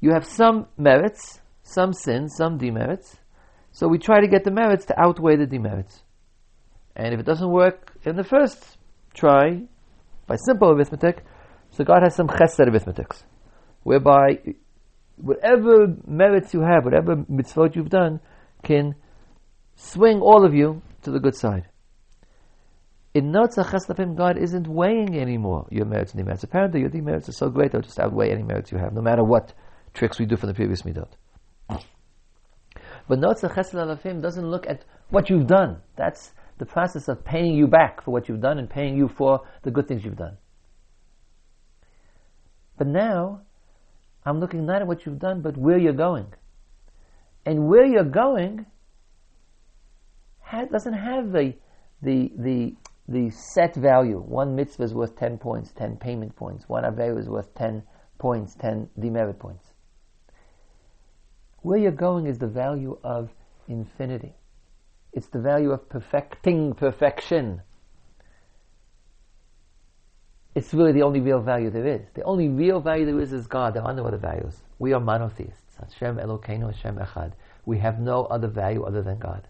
You 0.00 0.12
have 0.12 0.26
some 0.26 0.66
merits, 0.76 1.40
some 1.62 1.92
sins, 1.92 2.34
some 2.36 2.58
demerits. 2.58 3.16
So 3.70 3.86
we 3.86 3.98
try 3.98 4.20
to 4.20 4.26
get 4.26 4.42
the 4.42 4.50
merits 4.50 4.84
to 4.86 5.00
outweigh 5.00 5.36
the 5.36 5.46
demerits. 5.46 6.02
And 6.96 7.14
if 7.14 7.20
it 7.20 7.26
doesn't 7.26 7.48
work 7.50 7.92
in 8.04 8.16
the 8.16 8.24
first 8.24 8.76
try, 9.14 9.62
by 10.26 10.36
simple 10.36 10.72
arithmetic, 10.72 11.24
so 11.70 11.84
God 11.84 12.02
has 12.02 12.16
some 12.16 12.26
chesed 12.26 12.58
arithmetics, 12.58 13.24
whereby 13.84 14.40
whatever 15.16 15.94
merits 16.06 16.52
you 16.52 16.60
have, 16.60 16.84
whatever 16.84 17.16
mitzvot 17.16 17.76
you've 17.76 17.88
done, 17.88 18.20
can 18.64 18.96
swing 19.76 20.20
all 20.20 20.44
of 20.44 20.54
you 20.54 20.82
to 21.02 21.12
the 21.12 21.20
good 21.20 21.36
side. 21.36 21.68
In 23.14 23.30
Notza 23.30 23.64
Cheslafim, 23.64 24.16
God 24.16 24.38
isn't 24.38 24.66
weighing 24.66 25.18
anymore 25.18 25.66
your 25.70 25.84
merits 25.84 26.12
and 26.12 26.18
demerits. 26.18 26.44
Apparently, 26.44 26.80
your 26.80 26.88
demerits 26.88 27.28
are 27.28 27.32
so 27.32 27.50
great, 27.50 27.72
they'll 27.72 27.82
just 27.82 28.00
outweigh 28.00 28.30
any 28.30 28.42
merits 28.42 28.72
you 28.72 28.78
have, 28.78 28.94
no 28.94 29.02
matter 29.02 29.22
what 29.22 29.52
tricks 29.92 30.18
we 30.18 30.24
do 30.24 30.36
from 30.36 30.48
the 30.48 30.54
previous 30.54 30.82
midot. 30.82 31.10
But 31.68 33.18
Notza 33.18 33.52
Cheslafim 33.52 34.22
doesn't 34.22 34.48
look 34.48 34.66
at 34.66 34.84
what 35.10 35.28
you've 35.28 35.46
done. 35.46 35.82
That's 35.96 36.32
the 36.58 36.64
process 36.64 37.08
of 37.08 37.24
paying 37.24 37.54
you 37.54 37.66
back 37.66 38.02
for 38.02 38.12
what 38.12 38.28
you've 38.28 38.40
done 38.40 38.58
and 38.58 38.70
paying 38.70 38.96
you 38.96 39.08
for 39.08 39.42
the 39.62 39.70
good 39.70 39.88
things 39.88 40.04
you've 40.04 40.16
done. 40.16 40.38
But 42.78 42.86
now, 42.86 43.42
I'm 44.24 44.40
looking 44.40 44.64
not 44.64 44.80
at 44.80 44.86
what 44.86 45.04
you've 45.04 45.18
done, 45.18 45.42
but 45.42 45.56
where 45.56 45.76
you're 45.76 45.92
going. 45.92 46.32
And 47.44 47.66
where 47.68 47.84
you're 47.84 48.04
going 48.04 48.66
doesn't 50.70 50.94
have 50.94 51.32
the, 51.32 51.54
the, 52.02 52.32
the, 52.36 52.74
the 53.08 53.30
set 53.30 53.74
value. 53.74 54.18
One 54.18 54.54
mitzvah 54.54 54.84
is 54.84 54.94
worth 54.94 55.16
10 55.16 55.38
points, 55.38 55.72
10 55.72 55.96
payment 55.96 56.36
points. 56.36 56.68
One 56.68 56.84
aveira 56.84 57.18
is 57.18 57.28
worth 57.28 57.54
10 57.54 57.82
points, 58.18 58.54
10 58.54 58.88
demerit 58.98 59.38
points. 59.38 59.72
Where 61.62 61.78
you're 61.78 61.92
going 61.92 62.26
is 62.26 62.38
the 62.38 62.46
value 62.48 62.98
of 63.04 63.30
infinity. 63.68 64.34
It's 65.12 65.28
the 65.28 65.40
value 65.40 65.70
of 65.70 65.88
perfecting 65.88 66.74
perfection. 66.74 67.62
It's 70.54 70.74
really 70.74 70.92
the 70.92 71.02
only 71.02 71.20
real 71.20 71.40
value 71.40 71.70
there 71.70 71.86
is. 71.86 72.02
The 72.14 72.22
only 72.24 72.48
real 72.48 72.80
value 72.80 73.06
there 73.06 73.20
is 73.20 73.32
is 73.32 73.46
God. 73.46 73.74
There 73.74 73.82
are 73.82 73.94
no 73.94 74.06
other 74.06 74.18
values. 74.18 74.62
We 74.78 74.92
are 74.92 75.00
monotheists. 75.00 75.76
Hashem 75.78 76.16
Elokeinu 76.16 76.72
Hashem 76.72 76.96
Echad. 76.96 77.32
We 77.64 77.78
have 77.78 78.00
no 78.00 78.24
other 78.24 78.48
value 78.48 78.84
other 78.84 79.02
than 79.02 79.18
God. 79.18 79.48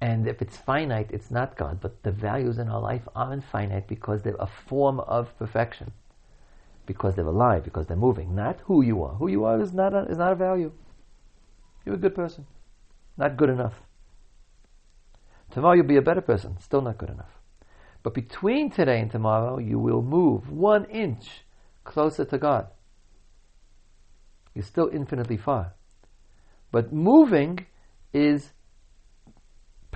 And 0.00 0.28
if 0.28 0.42
it's 0.42 0.56
finite, 0.56 1.10
it's 1.10 1.30
not 1.30 1.56
God. 1.56 1.80
But 1.80 2.02
the 2.02 2.10
values 2.12 2.58
in 2.58 2.68
our 2.68 2.80
life 2.80 3.08
aren't 3.14 3.44
finite 3.44 3.88
because 3.88 4.22
they're 4.22 4.36
a 4.38 4.46
form 4.46 5.00
of 5.00 5.36
perfection. 5.38 5.92
Because 6.84 7.14
they're 7.14 7.26
alive, 7.26 7.64
because 7.64 7.86
they're 7.86 7.96
moving. 7.96 8.34
Not 8.34 8.60
who 8.64 8.82
you 8.82 9.02
are. 9.02 9.14
Who 9.14 9.28
you 9.28 9.44
are 9.44 9.60
is 9.60 9.72
not 9.72 9.94
a, 9.94 10.04
is 10.04 10.18
not 10.18 10.32
a 10.32 10.36
value. 10.36 10.72
You're 11.84 11.94
a 11.94 11.98
good 11.98 12.14
person. 12.14 12.46
Not 13.16 13.36
good 13.36 13.48
enough. 13.48 13.74
Tomorrow 15.50 15.76
you'll 15.76 15.86
be 15.86 15.96
a 15.96 16.02
better 16.02 16.20
person. 16.20 16.58
Still 16.60 16.82
not 16.82 16.98
good 16.98 17.10
enough. 17.10 17.30
But 18.02 18.14
between 18.14 18.70
today 18.70 19.00
and 19.00 19.10
tomorrow, 19.10 19.58
you 19.58 19.78
will 19.78 20.02
move 20.02 20.50
one 20.50 20.84
inch 20.86 21.44
closer 21.84 22.24
to 22.24 22.38
God. 22.38 22.68
You're 24.54 24.64
still 24.64 24.90
infinitely 24.92 25.36
far. 25.36 25.74
But 26.70 26.92
moving 26.92 27.66
is 28.12 28.52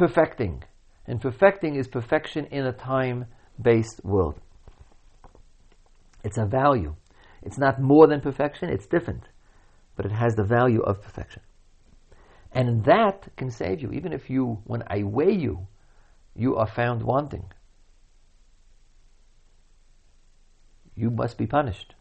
perfecting. 0.00 0.64
And 1.06 1.20
perfecting 1.20 1.74
is 1.74 1.86
perfection 1.86 2.46
in 2.46 2.64
a 2.64 2.72
time 2.72 3.26
based 3.60 4.00
world. 4.02 4.40
It's 6.24 6.38
a 6.38 6.46
value. 6.46 6.96
It's 7.42 7.58
not 7.58 7.82
more 7.82 8.06
than 8.06 8.22
perfection, 8.22 8.70
it's 8.70 8.86
different. 8.86 9.24
But 9.96 10.06
it 10.06 10.12
has 10.12 10.34
the 10.34 10.44
value 10.44 10.80
of 10.80 11.02
perfection. 11.02 11.42
And 12.50 12.82
that 12.84 13.28
can 13.36 13.50
save 13.50 13.82
you. 13.82 13.90
Even 13.92 14.14
if 14.14 14.30
you, 14.30 14.62
when 14.64 14.82
I 14.86 15.02
weigh 15.02 15.36
you, 15.36 15.66
you 16.34 16.56
are 16.56 16.66
found 16.66 17.02
wanting. 17.02 17.52
You 20.96 21.10
must 21.10 21.36
be 21.36 21.46
punished. 21.46 21.94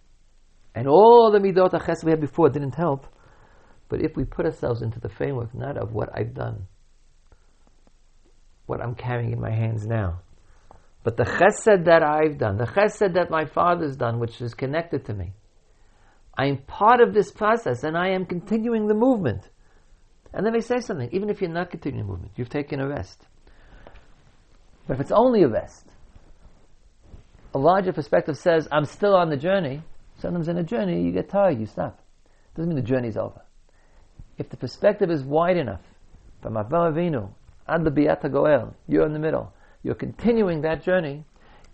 And 0.73 0.87
all 0.87 1.31
the 1.31 1.39
midot 1.39 1.73
aches 1.73 2.05
we 2.05 2.11
had 2.11 2.21
before 2.21 2.49
didn't 2.49 2.75
help. 2.75 3.07
But 3.89 4.01
if 4.01 4.15
we 4.15 4.23
put 4.23 4.45
ourselves 4.45 4.81
into 4.81 5.01
the 5.01 5.09
framework 5.09 5.53
not 5.53 5.77
of 5.77 5.91
what 5.91 6.09
I've 6.15 6.33
done, 6.33 6.67
what 8.69 8.81
I'm 8.81 8.95
carrying 8.95 9.31
in 9.31 9.41
my 9.41 9.51
hands 9.51 9.85
now, 9.85 10.21
but 11.03 11.17
the 11.17 11.23
chesed 11.23 11.85
that 11.85 12.03
I've 12.03 12.37
done, 12.37 12.57
the 12.57 12.65
chesed 12.65 13.13
that 13.15 13.29
my 13.29 13.45
father's 13.45 13.95
done, 13.95 14.19
which 14.19 14.41
is 14.41 14.53
connected 14.53 15.05
to 15.05 15.13
me, 15.13 15.31
I 16.37 16.45
am 16.45 16.57
part 16.57 17.01
of 17.01 17.13
this 17.13 17.31
process 17.31 17.83
and 17.83 17.97
I 17.97 18.09
am 18.09 18.25
continuing 18.25 18.87
the 18.87 18.93
movement. 18.93 19.49
And 20.33 20.45
then 20.45 20.53
they 20.53 20.61
say 20.61 20.79
something, 20.79 21.09
even 21.11 21.29
if 21.29 21.41
you're 21.41 21.49
not 21.49 21.71
continuing 21.71 22.05
the 22.05 22.11
movement, 22.11 22.33
you've 22.35 22.49
taken 22.49 22.79
a 22.79 22.87
rest. 22.87 23.25
But 24.87 24.93
if 24.95 25.01
it's 25.01 25.11
only 25.11 25.43
a 25.43 25.47
rest, 25.47 25.85
a 27.53 27.57
larger 27.57 27.91
perspective 27.91 28.37
says, 28.37 28.67
I'm 28.71 28.85
still 28.85 29.15
on 29.15 29.29
the 29.29 29.37
journey. 29.37 29.81
Sometimes 30.19 30.47
in 30.47 30.57
a 30.57 30.63
journey, 30.63 31.01
you 31.01 31.11
get 31.11 31.29
tired, 31.29 31.59
you 31.59 31.65
stop. 31.65 31.99
Doesn't 32.55 32.69
mean 32.69 32.75
the 32.75 32.87
journey's 32.87 33.17
over. 33.17 33.41
If 34.37 34.49
the 34.49 34.57
perspective 34.57 35.09
is 35.09 35.23
wide 35.23 35.57
enough, 35.57 35.81
from 36.41 36.53
Avraham 36.53 36.93
Avinu, 36.93 37.29
Ad 37.69 37.81
Biata 37.81 38.31
Goel, 38.31 38.75
you're 38.87 39.05
in 39.05 39.13
the 39.13 39.19
middle, 39.19 39.53
you're 39.83 39.95
continuing 39.95 40.61
that 40.61 40.83
journey, 40.83 41.25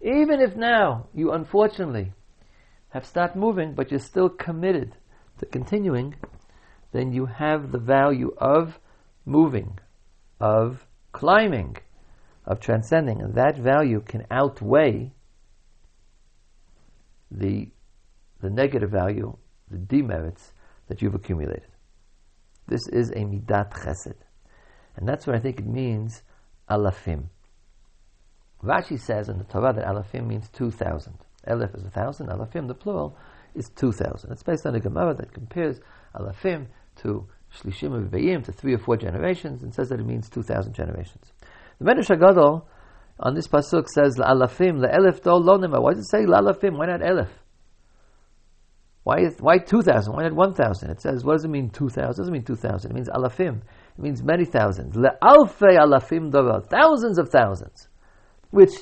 even 0.02 0.42
if 0.42 0.56
now 0.56 1.08
you 1.14 1.32
unfortunately 1.32 2.12
have 2.90 3.06
stopped 3.06 3.36
moving, 3.36 3.74
but 3.74 3.92
you're 3.92 4.00
still 4.00 4.30
committed 4.30 4.96
to 5.40 5.46
continuing, 5.46 6.16
then 6.92 7.12
you 7.12 7.26
have 7.26 7.72
the 7.72 7.80
value 7.80 8.34
of 8.38 8.80
moving, 9.26 9.80
of 10.40 10.86
climbing, 11.12 11.78
of 12.46 12.60
transcending, 12.60 13.22
and 13.22 13.34
that 13.36 13.58
value 13.58 14.02
can 14.02 14.26
outweigh 14.30 15.12
the, 17.32 17.70
the 18.42 18.50
negative 18.50 18.92
value, 18.92 19.36
the 19.70 19.78
demerits 19.78 20.54
that 20.88 21.02
you've 21.02 21.16
accumulated. 21.16 21.68
This 22.68 22.88
is 22.92 23.10
a 23.12 23.26
midat 23.26 23.72
chesed. 23.74 24.25
And 24.98 25.08
that's 25.08 25.28
what 25.28 25.36
I 25.36 25.40
think 25.40 25.60
it 25.60 25.66
means, 25.66 26.22
alafim. 26.70 27.26
Rashi 28.64 29.00
says 29.00 29.30
in 29.30 29.38
the 29.38 29.44
Torah 29.44 29.74
that 29.74 29.86
alafim 29.86 30.28
means 30.28 30.50
2,000. 30.50 31.14
Elif 31.48 31.76
is 31.78 31.86
a 31.86 31.90
thousand, 31.90 32.28
alafim, 32.28 32.68
the 32.68 32.74
plural, 32.74 33.16
is 33.54 33.70
2,000. 33.76 34.32
It's 34.32 34.44
based 34.44 34.66
on 34.66 34.76
a 34.76 34.80
Gemara 34.80 35.14
that 35.16 35.34
compares 35.34 35.80
alafim 36.16 36.68
to 36.98 37.28
shlishim 37.56 38.10
v'vayim, 38.10 38.44
to 38.46 38.52
three 38.52 38.74
or 38.74 38.80
four 38.80 38.98
generations, 38.98 39.62
and 39.62 39.74
says 39.74 39.90
that 39.90 40.00
it 40.00 40.06
means 40.06 40.30
2,000 40.30 40.74
generations. 40.74 41.32
The 41.80 41.86
Medrash 41.86 42.18
Hagadol 42.18 42.64
on 43.20 43.36
this 43.36 43.48
pasuk 43.48 43.88
says 43.88 44.18
la'alafim 44.18 44.80
la'elif 44.80 45.22
do 45.22 45.32
lo 45.32 45.58
Why 45.82 45.94
does 45.94 46.00
it 46.00 46.10
say 46.10 46.26
la'alafim? 46.26 46.78
Why 46.78 46.88
not 46.88 47.02
elif? 47.02 47.30
Why 49.04 49.26
why 49.40 49.60
two 49.60 49.84
thousand? 49.84 50.14
Why 50.14 50.24
not 50.24 50.34
one 50.34 50.54
thousand? 50.56 50.90
It 50.90 51.02
says 51.02 51.24
what 51.24 51.34
does 51.34 51.46
it 51.46 51.50
mean 51.50 51.70
two 51.70 51.90
thousand? 51.90 52.12
It 52.12 52.18
doesn't 52.18 52.34
mean 52.34 52.44
two 52.44 52.56
thousand. 52.56 52.92
It 52.92 52.96
means 52.96 53.08
alafim. 53.08 53.62
It 53.98 54.02
means 54.02 54.24
many 54.24 54.46
thousands. 54.46 54.96
Le'alfei 54.96 55.78
alafim 55.78 56.32
dovel. 56.32 56.62
Thousands 56.62 57.18
of 57.18 57.30
thousands, 57.30 57.88
which 58.52 58.74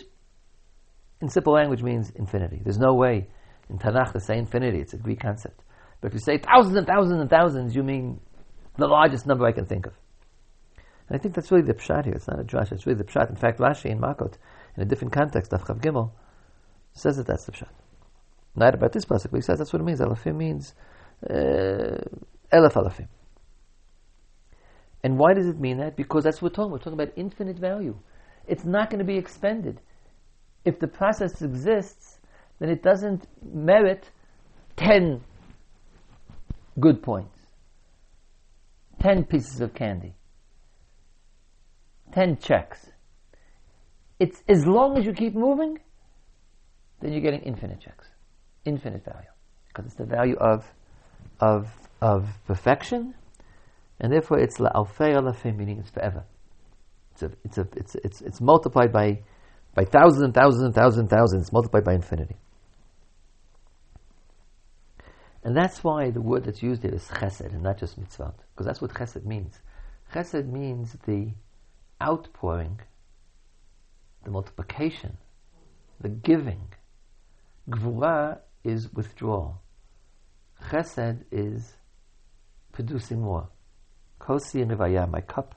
in 1.21 1.29
simple 1.29 1.53
language 1.53 1.83
means 1.83 2.11
infinity. 2.15 2.61
There's 2.63 2.79
no 2.79 2.93
way 2.93 3.27
in 3.69 3.77
Tanakh 3.77 4.11
to 4.13 4.19
say 4.19 4.37
infinity. 4.37 4.79
It's 4.79 4.93
a 4.93 4.97
Greek 4.97 5.19
concept. 5.19 5.61
But 6.01 6.07
if 6.07 6.13
you 6.15 6.19
say 6.19 6.37
thousands 6.37 6.75
and 6.75 6.87
thousands 6.87 7.21
and 7.21 7.29
thousands, 7.29 7.75
you 7.75 7.83
mean 7.83 8.19
the 8.77 8.87
largest 8.87 9.25
number 9.25 9.45
I 9.45 9.51
can 9.51 9.65
think 9.65 9.85
of. 9.85 9.93
And 11.07 11.17
I 11.17 11.21
think 11.21 11.35
that's 11.35 11.51
really 11.51 11.65
the 11.65 11.75
pshat 11.75 12.05
here. 12.05 12.13
It's 12.13 12.27
not 12.27 12.39
a 12.39 12.43
drash. 12.43 12.71
It's 12.71 12.85
really 12.85 12.97
the 12.97 13.05
pshat. 13.05 13.29
In 13.29 13.35
fact, 13.35 13.59
Rashi 13.59 13.85
in 13.85 13.99
Makot, 13.99 14.35
in 14.75 14.83
a 14.83 14.85
different 14.85 15.13
context, 15.13 15.51
Chav 15.51 15.79
Gimel, 15.79 16.11
says 16.93 17.17
that 17.17 17.27
that's 17.27 17.45
the 17.45 17.51
pshat. 17.51 17.69
Not 18.55 18.75
about 18.75 18.91
this 18.91 19.05
pasuk, 19.05 19.31
but 19.31 19.37
he 19.37 19.41
says 19.41 19.57
that's 19.57 19.73
what 19.73 19.81
it 19.81 19.85
means. 19.85 19.99
Alafim 19.99 20.35
means 20.35 20.73
uh, 21.27 21.97
elef 22.51 22.73
alafim. 22.73 23.07
And 25.03 25.17
why 25.17 25.33
does 25.33 25.47
it 25.47 25.59
mean 25.59 25.77
that? 25.77 25.95
Because 25.95 26.23
that's 26.23 26.41
what 26.41 26.51
we're 26.51 26.55
talking. 26.55 26.71
We're 26.71 26.77
talking 26.79 26.93
about 26.93 27.13
infinite 27.15 27.57
value. 27.59 27.97
It's 28.47 28.63
not 28.63 28.89
going 28.89 28.99
to 28.99 29.05
be 29.05 29.17
expended. 29.17 29.81
If 30.65 30.79
the 30.79 30.87
process 30.87 31.41
exists, 31.41 32.19
then 32.59 32.69
it 32.69 32.81
doesn't 32.83 33.27
merit 33.43 34.09
ten 34.77 35.21
good 36.79 37.03
points, 37.03 37.37
ten 38.99 39.25
pieces 39.25 39.59
of 39.61 39.73
candy. 39.73 40.15
10 42.13 42.37
checks. 42.37 42.87
It's 44.19 44.43
as 44.47 44.65
long 44.65 44.97
as 44.97 45.05
you 45.05 45.13
keep 45.13 45.33
moving, 45.33 45.79
then 47.01 47.11
you're 47.11 47.21
getting 47.21 47.41
infinite 47.41 47.81
checks, 47.81 48.07
infinite 48.65 49.03
value, 49.03 49.29
because 49.67 49.85
it's 49.85 49.95
the 49.95 50.05
value 50.05 50.35
of 50.37 50.63
of 51.39 51.67
of 52.01 52.29
perfection, 52.45 53.15
and 54.03 54.11
therefore 54.11 54.37
it's 54.37 54.59
la 54.59 54.69
alfei 54.73 55.15
alafim, 55.15 55.57
meaning 55.57 55.79
it's 55.79 55.89
forever. 55.89 56.25
It's 57.13 57.23
a, 57.23 57.31
it's 57.45 57.57
a, 57.57 57.67
it's 57.77 57.95
it's 57.95 58.21
it's 58.21 58.41
multiplied 58.41 58.91
by 58.91 59.23
by 59.73 59.85
thousands 59.85 60.23
and 60.23 60.33
thousands 60.33 60.63
and 60.63 60.75
thousands 60.75 60.99
and 60.99 61.09
thousands, 61.09 61.43
it's 61.43 61.53
multiplied 61.53 61.85
by 61.85 61.93
infinity. 61.93 62.35
And 65.45 65.55
that's 65.55 65.83
why 65.83 66.11
the 66.11 66.21
word 66.21 66.43
that's 66.43 66.61
used 66.61 66.83
here 66.83 66.93
is 66.93 67.05
chesed 67.05 67.53
and 67.53 67.63
not 67.63 67.79
just 67.79 67.99
mitzvot, 67.99 68.33
because 68.53 68.65
that's 68.65 68.81
what 68.81 68.93
chesed 68.93 69.25
means. 69.25 69.59
Chesed 70.13 70.47
means 70.47 70.95
the 71.05 71.31
outpouring, 72.01 72.79
the 74.25 74.31
multiplication, 74.31 75.17
the 76.01 76.09
giving. 76.09 76.67
Gvura 77.69 78.39
is 78.63 78.91
withdrawal. 78.93 79.61
Chesed 80.69 81.23
is 81.31 81.73
producing 82.73 83.21
more. 83.21 83.47
Kosi 84.23 84.61
and 84.61 85.11
my 85.11 85.21
cup 85.21 85.55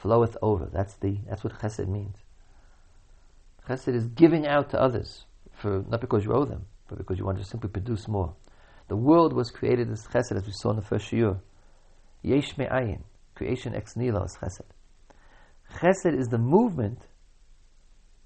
floweth 0.00 0.36
over. 0.40 0.68
That's 0.72 0.94
the 0.94 1.18
that's 1.28 1.42
what 1.42 1.58
chesed 1.58 1.88
means. 1.88 2.16
Chesed 3.68 3.94
is 3.94 4.06
giving 4.06 4.46
out 4.46 4.70
to 4.70 4.80
others 4.80 5.24
for 5.52 5.84
not 5.88 6.00
because 6.00 6.24
you 6.24 6.32
owe 6.32 6.44
them, 6.44 6.66
but 6.88 6.98
because 6.98 7.18
you 7.18 7.24
want 7.24 7.38
to 7.38 7.44
simply 7.44 7.68
produce 7.68 8.06
more. 8.06 8.34
The 8.88 8.96
world 8.96 9.32
was 9.32 9.50
created 9.50 9.90
as 9.90 10.06
chesed, 10.06 10.36
as 10.36 10.46
we 10.46 10.52
saw 10.52 10.70
in 10.70 10.76
the 10.76 10.82
first 10.82 11.10
shiur. 11.10 11.40
Yesh 12.22 12.56
me'ayin, 12.56 13.02
creation 13.34 13.74
ex 13.74 13.96
nihilo 13.96 14.22
is 14.22 14.36
chesed. 14.40 14.70
Chesed 15.80 16.16
is 16.16 16.28
the 16.28 16.38
movement 16.38 17.00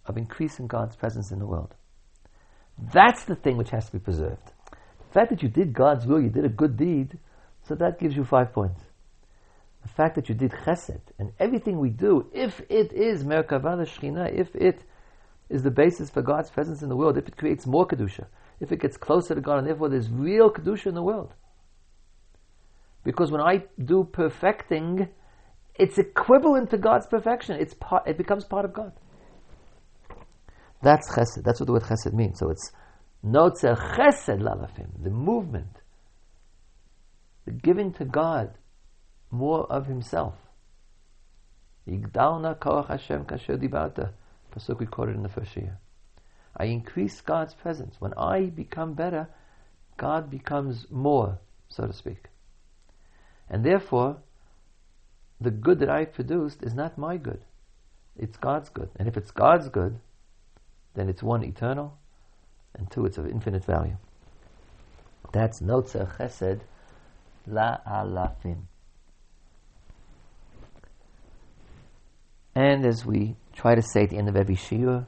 of 0.05 0.19
increasing 0.19 0.67
God's 0.67 0.97
presence 0.97 1.33
in 1.33 1.39
the 1.39 1.47
world. 1.47 1.75
That's 2.93 3.25
the 3.25 3.35
thing 3.37 3.57
which 3.57 3.71
has 3.71 3.87
to 3.87 3.93
be 3.93 3.99
preserved. 3.99 4.53
The 4.71 5.15
fact 5.15 5.31
that 5.31 5.43
you 5.43 5.49
did 5.49 5.73
God's 5.73 6.07
will, 6.07 6.21
you 6.21 6.29
did 6.29 6.45
a 6.45 6.51
good 6.51 6.77
deed, 6.77 7.19
so 7.67 7.75
that 7.77 7.99
gives 7.99 8.15
you 8.15 8.25
five 8.25 8.53
points. 8.53 8.83
The 9.83 9.89
fact 9.89 10.15
that 10.17 10.29
you 10.29 10.35
did 10.35 10.53
chesed, 10.53 11.01
and 11.19 11.33
everything 11.39 11.79
we 11.79 11.91
do, 11.91 12.31
if 12.33 12.61
it 12.69 12.93
is 12.93 13.25
merkavah 13.25 13.87
shechina, 13.87 14.33
if 14.33 14.55
it 14.55 14.83
is 15.49 15.63
the 15.63 15.71
basis 15.71 16.11
for 16.11 16.23
God's 16.23 16.51
presence 16.51 16.83
in 16.83 16.89
the 16.89 16.97
world, 16.97 17.17
if 17.17 17.27
it 17.27 17.37
creates 17.37 17.67
more 17.67 17.87
kedusha, 17.87 18.27
if 18.61 18.73
it 18.73 18.81
gets 18.81 18.97
closer 18.97 19.35
to 19.35 19.41
God, 19.41 19.59
and 19.59 19.67
therefore 19.67 19.89
there's 19.89 20.11
real 20.11 20.51
kedusha 20.51 20.87
in 20.87 20.95
the 20.95 21.03
world. 21.03 21.35
Because 23.05 23.31
when 23.31 23.41
I 23.41 23.65
do 23.83 24.05
perfecting, 24.05 25.09
it's 25.75 25.97
equivalent 25.99 26.71
to 26.71 26.79
God's 26.79 27.07
perfection. 27.07 27.57
It's 27.59 27.75
part, 27.75 28.07
it 28.07 28.19
becomes 28.19 28.45
part 28.45 28.67
of 28.67 28.75
God. 28.75 28.93
That's 30.83 31.11
chesed. 31.11 31.43
That's 31.43 31.61
what 31.61 31.67
the 31.67 31.73
word 31.73 31.83
chesed 31.83 32.13
means. 32.13 32.39
So 32.39 32.51
it's 32.51 32.71
notzer 33.25 33.77
chesed 33.97 34.41
lalafim, 34.41 35.03
the 35.03 35.11
movement, 35.11 35.81
the 37.47 37.53
giving 37.53 37.93
to 37.95 38.05
God 38.05 38.53
more 39.31 39.71
of 39.71 39.87
Himself. 39.87 40.35
Hashem 41.87 43.25
kasher. 43.25 44.13
Pasuk 44.53 44.79
we 44.79 44.87
quoted 44.87 45.15
in 45.15 45.23
the 45.23 45.29
first 45.29 45.57
year. 45.57 45.79
I 46.57 46.65
increase 46.65 47.21
God's 47.21 47.55
presence. 47.55 47.97
When 48.01 48.13
I 48.15 48.47
become 48.47 48.95
better, 48.95 49.29
God 49.97 50.31
becomes 50.31 50.87
more, 50.91 51.39
so 51.69 51.87
to 51.87 51.93
speak. 51.93 52.25
And 53.49 53.65
therefore, 53.65 54.19
the 55.41 55.51
good 55.51 55.79
that 55.81 55.89
I 55.89 56.05
produced 56.05 56.63
is 56.63 56.75
not 56.75 56.99
my 56.99 57.17
good. 57.17 57.45
It's 58.17 58.37
God's 58.37 58.69
good. 58.69 58.91
And 58.97 59.09
if 59.09 59.17
it's 59.17 59.31
God's 59.31 59.69
good, 59.69 59.99
then 60.95 61.09
it's 61.09 61.23
one 61.23 61.45
eternal, 61.45 61.97
and 62.75 62.91
two 62.91 63.07
it's 63.07 63.19
of 63.19 63.27
infinite 63.27 63.65
value. 63.65 63.97
That's 65.33 65.61
Notzer 65.61 66.17
Chesed 66.17 66.61
La 67.47 67.79
Alafim. 67.87 68.63
And 72.55 72.85
as 72.85 73.07
we 73.07 73.37
try 73.53 73.75
to 73.75 73.83
say 73.83 74.05
at 74.05 74.11
the 74.11 74.19
end 74.19 74.29
of 74.29 74.37
every 74.37 74.57
shiur, 74.57 75.07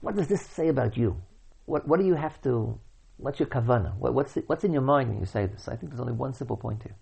what 0.00 0.16
does 0.16 0.28
this 0.28 0.42
say 0.42 0.68
about 0.68 0.96
you? 0.96 1.20
What, 1.66 1.86
what 1.88 1.98
do 1.98 2.06
you 2.06 2.14
have 2.14 2.40
to, 2.42 2.78
what's 3.16 3.38
your 3.38 3.48
kavana? 3.48 3.96
What, 3.96 4.14
what's, 4.14 4.36
it, 4.36 4.44
what's 4.48 4.64
in 4.64 4.72
your 4.72 4.82
mind 4.82 5.08
when 5.10 5.20
you 5.20 5.26
say 5.26 5.46
this? 5.46 5.68
I 5.68 5.76
think 5.76 5.90
there's 5.90 6.00
only 6.00 6.12
one 6.12 6.34
simple 6.34 6.56
point 6.56 6.82
here. 6.82 6.96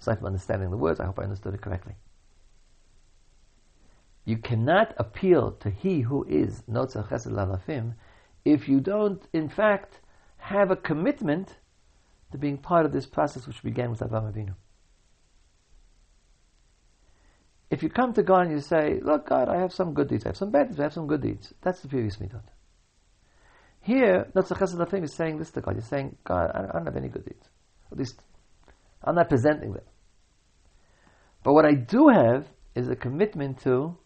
Aside 0.00 0.18
from 0.18 0.26
understanding 0.26 0.70
the 0.70 0.76
words, 0.76 1.00
I 1.00 1.06
hope 1.06 1.18
I 1.18 1.22
understood 1.22 1.54
it 1.54 1.62
correctly. 1.62 1.94
You 4.24 4.38
cannot 4.38 4.94
appeal 4.98 5.52
to 5.60 5.70
he 5.70 6.00
who 6.00 6.24
is 6.24 6.62
Notza 6.70 7.08
Chesed 7.08 7.30
Lalafim 7.30 7.94
if 8.44 8.68
you 8.68 8.80
don't, 8.80 9.26
in 9.32 9.48
fact, 9.48 10.00
have 10.36 10.70
a 10.70 10.76
commitment 10.76 11.56
to 12.32 12.38
being 12.38 12.58
part 12.58 12.84
of 12.84 12.92
this 12.92 13.06
process 13.06 13.46
which 13.46 13.62
began 13.62 13.90
with 13.90 14.00
Avraham 14.00 14.32
Avinu. 14.32 14.54
If 17.74 17.82
you 17.82 17.88
come 17.88 18.12
to 18.12 18.22
God 18.22 18.42
and 18.42 18.52
you 18.52 18.60
say, 18.60 19.00
Look, 19.02 19.28
God, 19.28 19.48
I 19.48 19.58
have 19.58 19.72
some 19.72 19.94
good 19.94 20.08
deeds, 20.08 20.24
I 20.24 20.28
have 20.28 20.36
some 20.36 20.52
bad 20.52 20.68
deeds, 20.68 20.78
I 20.78 20.84
have 20.84 20.92
some 20.92 21.08
good 21.08 21.22
deeds, 21.22 21.52
that's 21.60 21.80
the 21.80 21.88
previous 21.88 22.16
mitzvot. 22.18 22.44
Here, 23.80 24.30
Notza 24.32 24.56
Chesed 24.56 24.76
Lalafim 24.76 25.02
is 25.02 25.12
saying 25.12 25.38
this 25.38 25.50
to 25.50 25.60
God. 25.60 25.74
You're 25.74 25.82
saying, 25.82 26.16
God, 26.22 26.52
I 26.54 26.72
don't 26.72 26.86
have 26.86 26.96
any 26.96 27.08
good 27.08 27.24
deeds. 27.24 27.48
At 27.90 27.98
least, 27.98 28.22
I'm 29.02 29.16
not 29.16 29.28
presenting 29.28 29.72
them. 29.72 29.82
But 31.42 31.54
what 31.54 31.66
I 31.66 31.74
do 31.74 32.06
have 32.10 32.46
is 32.76 32.88
a 32.88 32.94
commitment 32.94 33.58
to 33.64 33.98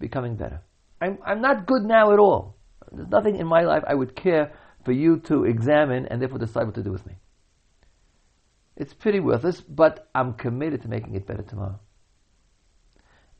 becoming 0.00 0.34
better. 0.34 0.60
I'm, 1.00 1.18
I'm 1.24 1.40
not 1.40 1.64
good 1.64 1.84
now 1.84 2.12
at 2.12 2.18
all. 2.18 2.56
There's 2.90 3.08
nothing 3.08 3.36
in 3.36 3.46
my 3.46 3.62
life 3.62 3.84
I 3.86 3.94
would 3.94 4.16
care 4.16 4.52
for 4.84 4.90
you 4.90 5.20
to 5.28 5.44
examine 5.44 6.06
and 6.06 6.20
therefore 6.20 6.38
decide 6.38 6.66
what 6.66 6.74
to 6.74 6.82
do 6.82 6.90
with 6.90 7.06
me. 7.06 7.14
It's 8.76 8.94
pretty 8.94 9.20
worthless, 9.20 9.60
but 9.60 10.08
I'm 10.12 10.34
committed 10.34 10.82
to 10.82 10.88
making 10.88 11.14
it 11.14 11.24
better 11.24 11.42
tomorrow. 11.42 11.78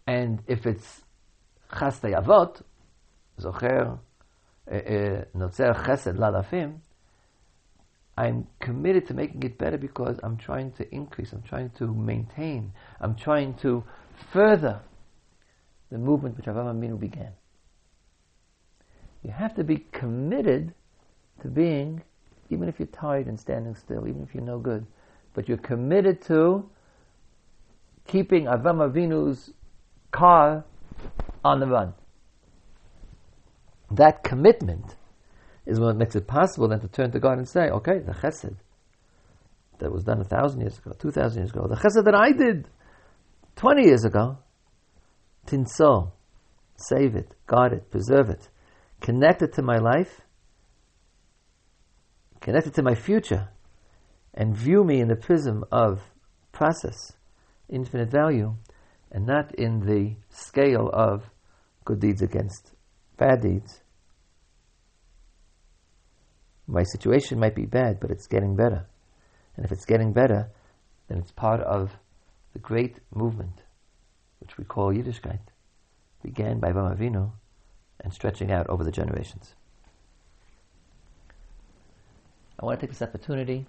And 0.08 0.42
if 0.46 0.64
it's 0.64 1.02
chasdei 1.70 2.18
avot, 2.18 2.62
zocher, 3.38 3.98
eh, 4.66 4.76
eh, 4.76 5.24
notzer 5.36 5.74
chesed 5.84 6.16
lalafim, 6.16 6.78
I'm 8.16 8.46
committed 8.58 9.06
to 9.08 9.14
making 9.14 9.42
it 9.42 9.58
better 9.58 9.76
because 9.76 10.18
I'm 10.22 10.38
trying 10.38 10.72
to 10.72 10.94
increase, 10.94 11.34
I'm 11.34 11.42
trying 11.42 11.68
to 11.76 11.92
maintain, 11.92 12.72
I'm 13.02 13.16
trying 13.16 13.52
to 13.56 13.84
further 14.32 14.80
the 15.90 15.98
movement 15.98 16.38
which 16.38 16.46
Avraham 16.46 16.80
Avinu 16.80 16.98
began. 16.98 17.32
You 19.22 19.30
have 19.32 19.54
to 19.56 19.62
be 19.62 19.84
committed 19.92 20.72
to 21.42 21.48
being, 21.48 22.00
even 22.48 22.66
if 22.66 22.78
you're 22.78 22.86
tired 22.86 23.26
and 23.26 23.38
standing 23.38 23.74
still, 23.74 24.08
even 24.08 24.22
if 24.22 24.34
you're 24.34 24.42
no 24.42 24.58
good, 24.58 24.86
but 25.34 25.50
you're 25.50 25.58
committed 25.58 26.22
to 26.22 26.66
keeping 28.06 28.46
Avraham 28.46 28.90
Avinu's 28.90 29.52
car 30.10 30.64
on 31.44 31.60
the 31.60 31.66
run. 31.66 31.94
That 33.90 34.22
commitment 34.22 34.96
is 35.66 35.80
what 35.80 35.96
makes 35.96 36.16
it 36.16 36.26
possible 36.26 36.68
then 36.68 36.80
to 36.80 36.88
turn 36.88 37.10
to 37.12 37.20
God 37.20 37.38
and 37.38 37.48
say, 37.48 37.68
okay, 37.68 37.98
the 37.98 38.12
chesed 38.12 38.56
that 39.78 39.92
was 39.92 40.04
done 40.04 40.20
a 40.20 40.24
thousand 40.24 40.60
years 40.60 40.78
ago, 40.78 40.92
two 40.98 41.10
thousand 41.10 41.42
years 41.42 41.50
ago, 41.50 41.66
the 41.68 41.76
chesed 41.76 42.04
that 42.04 42.14
I 42.14 42.32
did 42.32 42.68
twenty 43.54 43.84
years 43.84 44.04
ago, 44.04 44.38
Tinso, 45.46 46.12
save 46.76 47.14
it, 47.14 47.34
guard 47.46 47.72
it, 47.72 47.90
preserve 47.90 48.28
it, 48.30 48.48
connect 49.00 49.42
it 49.42 49.52
to 49.54 49.62
my 49.62 49.78
life, 49.78 50.20
connect 52.40 52.66
it 52.66 52.74
to 52.74 52.82
my 52.82 52.94
future, 52.94 53.48
and 54.34 54.56
view 54.56 54.84
me 54.84 55.00
in 55.00 55.08
the 55.08 55.16
prism 55.16 55.64
of 55.72 56.00
process, 56.52 57.12
infinite 57.68 58.10
value, 58.10 58.54
and 59.10 59.26
not 59.26 59.54
in 59.54 59.80
the 59.80 60.16
scale 60.30 60.90
of 60.92 61.30
good 61.84 62.00
deeds 62.00 62.22
against 62.22 62.72
bad 63.16 63.40
deeds. 63.40 63.80
My 66.66 66.82
situation 66.82 67.38
might 67.38 67.54
be 67.54 67.64
bad, 67.64 67.98
but 68.00 68.10
it's 68.10 68.26
getting 68.26 68.54
better. 68.54 68.86
And 69.56 69.64
if 69.64 69.72
it's 69.72 69.86
getting 69.86 70.12
better, 70.12 70.50
then 71.08 71.18
it's 71.18 71.32
part 71.32 71.60
of 71.60 71.96
the 72.52 72.58
great 72.58 72.98
movement 73.14 73.62
which 74.40 74.56
we 74.56 74.64
call 74.64 74.92
Yiddishkeit, 74.92 75.40
began 76.22 76.58
by 76.58 76.70
Avraham 76.70 76.96
Avinu 76.96 77.30
and 78.00 78.12
stretching 78.12 78.52
out 78.52 78.68
over 78.68 78.84
the 78.84 78.92
generations. 78.92 79.54
I 82.60 82.64
want 82.64 82.80
to 82.80 82.86
take 82.86 82.92
this 82.92 83.02
opportunity, 83.02 83.66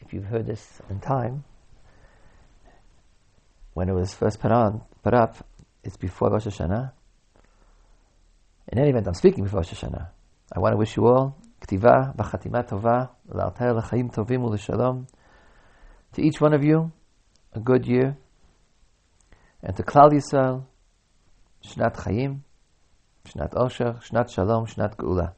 if 0.00 0.12
you've 0.12 0.24
heard 0.24 0.46
this 0.46 0.80
in 0.90 1.00
time, 1.00 1.44
when 3.74 3.88
it 3.88 3.94
was 3.94 4.14
first 4.14 4.40
put 4.40 4.52
on, 4.52 4.82
put 5.02 5.14
up, 5.14 5.46
it's 5.82 5.96
before 5.96 6.30
Rosh 6.30 6.46
Hashanah. 6.46 6.92
In 8.68 8.78
any 8.78 8.90
event, 8.90 9.06
I'm 9.08 9.14
speaking 9.14 9.44
before 9.44 9.60
Rosh 9.60 9.72
Hashanah. 9.72 10.08
I 10.54 10.60
want 10.60 10.74
to 10.74 10.76
wish 10.76 10.96
you 10.96 11.06
all 11.06 11.36
ktiva 11.60 12.14
v'chatima 12.16 12.66
tova 12.68 13.10
l'alter 13.28 13.72
l'chaim 13.72 14.10
tovim 14.10 14.42
u'l'shalom. 14.42 15.06
To 16.12 16.22
each 16.22 16.40
one 16.40 16.52
of 16.52 16.62
you, 16.62 16.92
a 17.54 17.60
good 17.60 17.86
year, 17.86 18.16
and 19.62 19.76
to 19.76 19.82
Klal 19.82 20.10
Yisrael, 20.10 20.64
Shnat 21.64 21.96
Chaim, 22.04 22.44
Shnat 23.24 23.54
Osher, 23.54 24.02
Shnat 24.02 24.30
Shalom, 24.30 24.66
Shnat 24.66 24.96
Geula. 24.96 25.34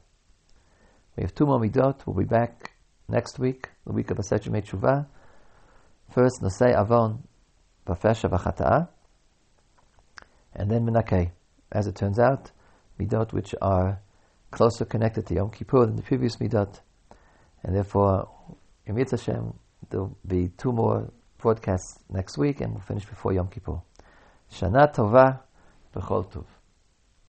We 1.15 1.23
have 1.23 1.35
two 1.35 1.45
more 1.45 1.59
midot. 1.59 2.05
We'll 2.05 2.17
be 2.17 2.25
back 2.25 2.71
next 3.07 3.39
week, 3.39 3.69
the 3.85 3.93
week 3.93 4.09
of 4.11 4.17
Aseret 4.17 4.49
Yemei 4.49 4.65
Tshuva. 4.65 5.07
First, 6.09 6.41
Nosei 6.41 6.77
Avon, 6.77 7.23
Vafesha 7.85 8.29
Vechata'a, 8.29 8.87
and 10.53 10.69
then 10.71 10.85
Menakeh. 10.85 11.31
As 11.71 11.87
it 11.87 11.95
turns 11.95 12.19
out, 12.19 12.51
midot 12.99 13.33
which 13.33 13.53
are 13.61 13.99
closer 14.51 14.85
connected 14.85 15.25
to 15.27 15.33
Yom 15.35 15.49
Kippur 15.49 15.85
than 15.85 15.95
the 15.95 16.01
previous 16.01 16.37
midot, 16.37 16.79
and 17.63 17.75
therefore, 17.75 18.29
in 18.85 18.95
yirtzeh 18.95 19.11
Hashem, 19.11 19.53
there'll 19.89 20.17
be 20.25 20.49
two 20.57 20.71
more 20.71 21.11
broadcasts 21.37 21.99
next 22.09 22.37
week, 22.37 22.61
and 22.61 22.73
we'll 22.73 22.81
finish 22.81 23.05
before 23.05 23.33
Yom 23.33 23.47
Kippur. 23.47 23.81
Shana 24.51 24.93
Tova 24.93 25.39
B'chol 25.93 26.31
tov. 26.31 26.45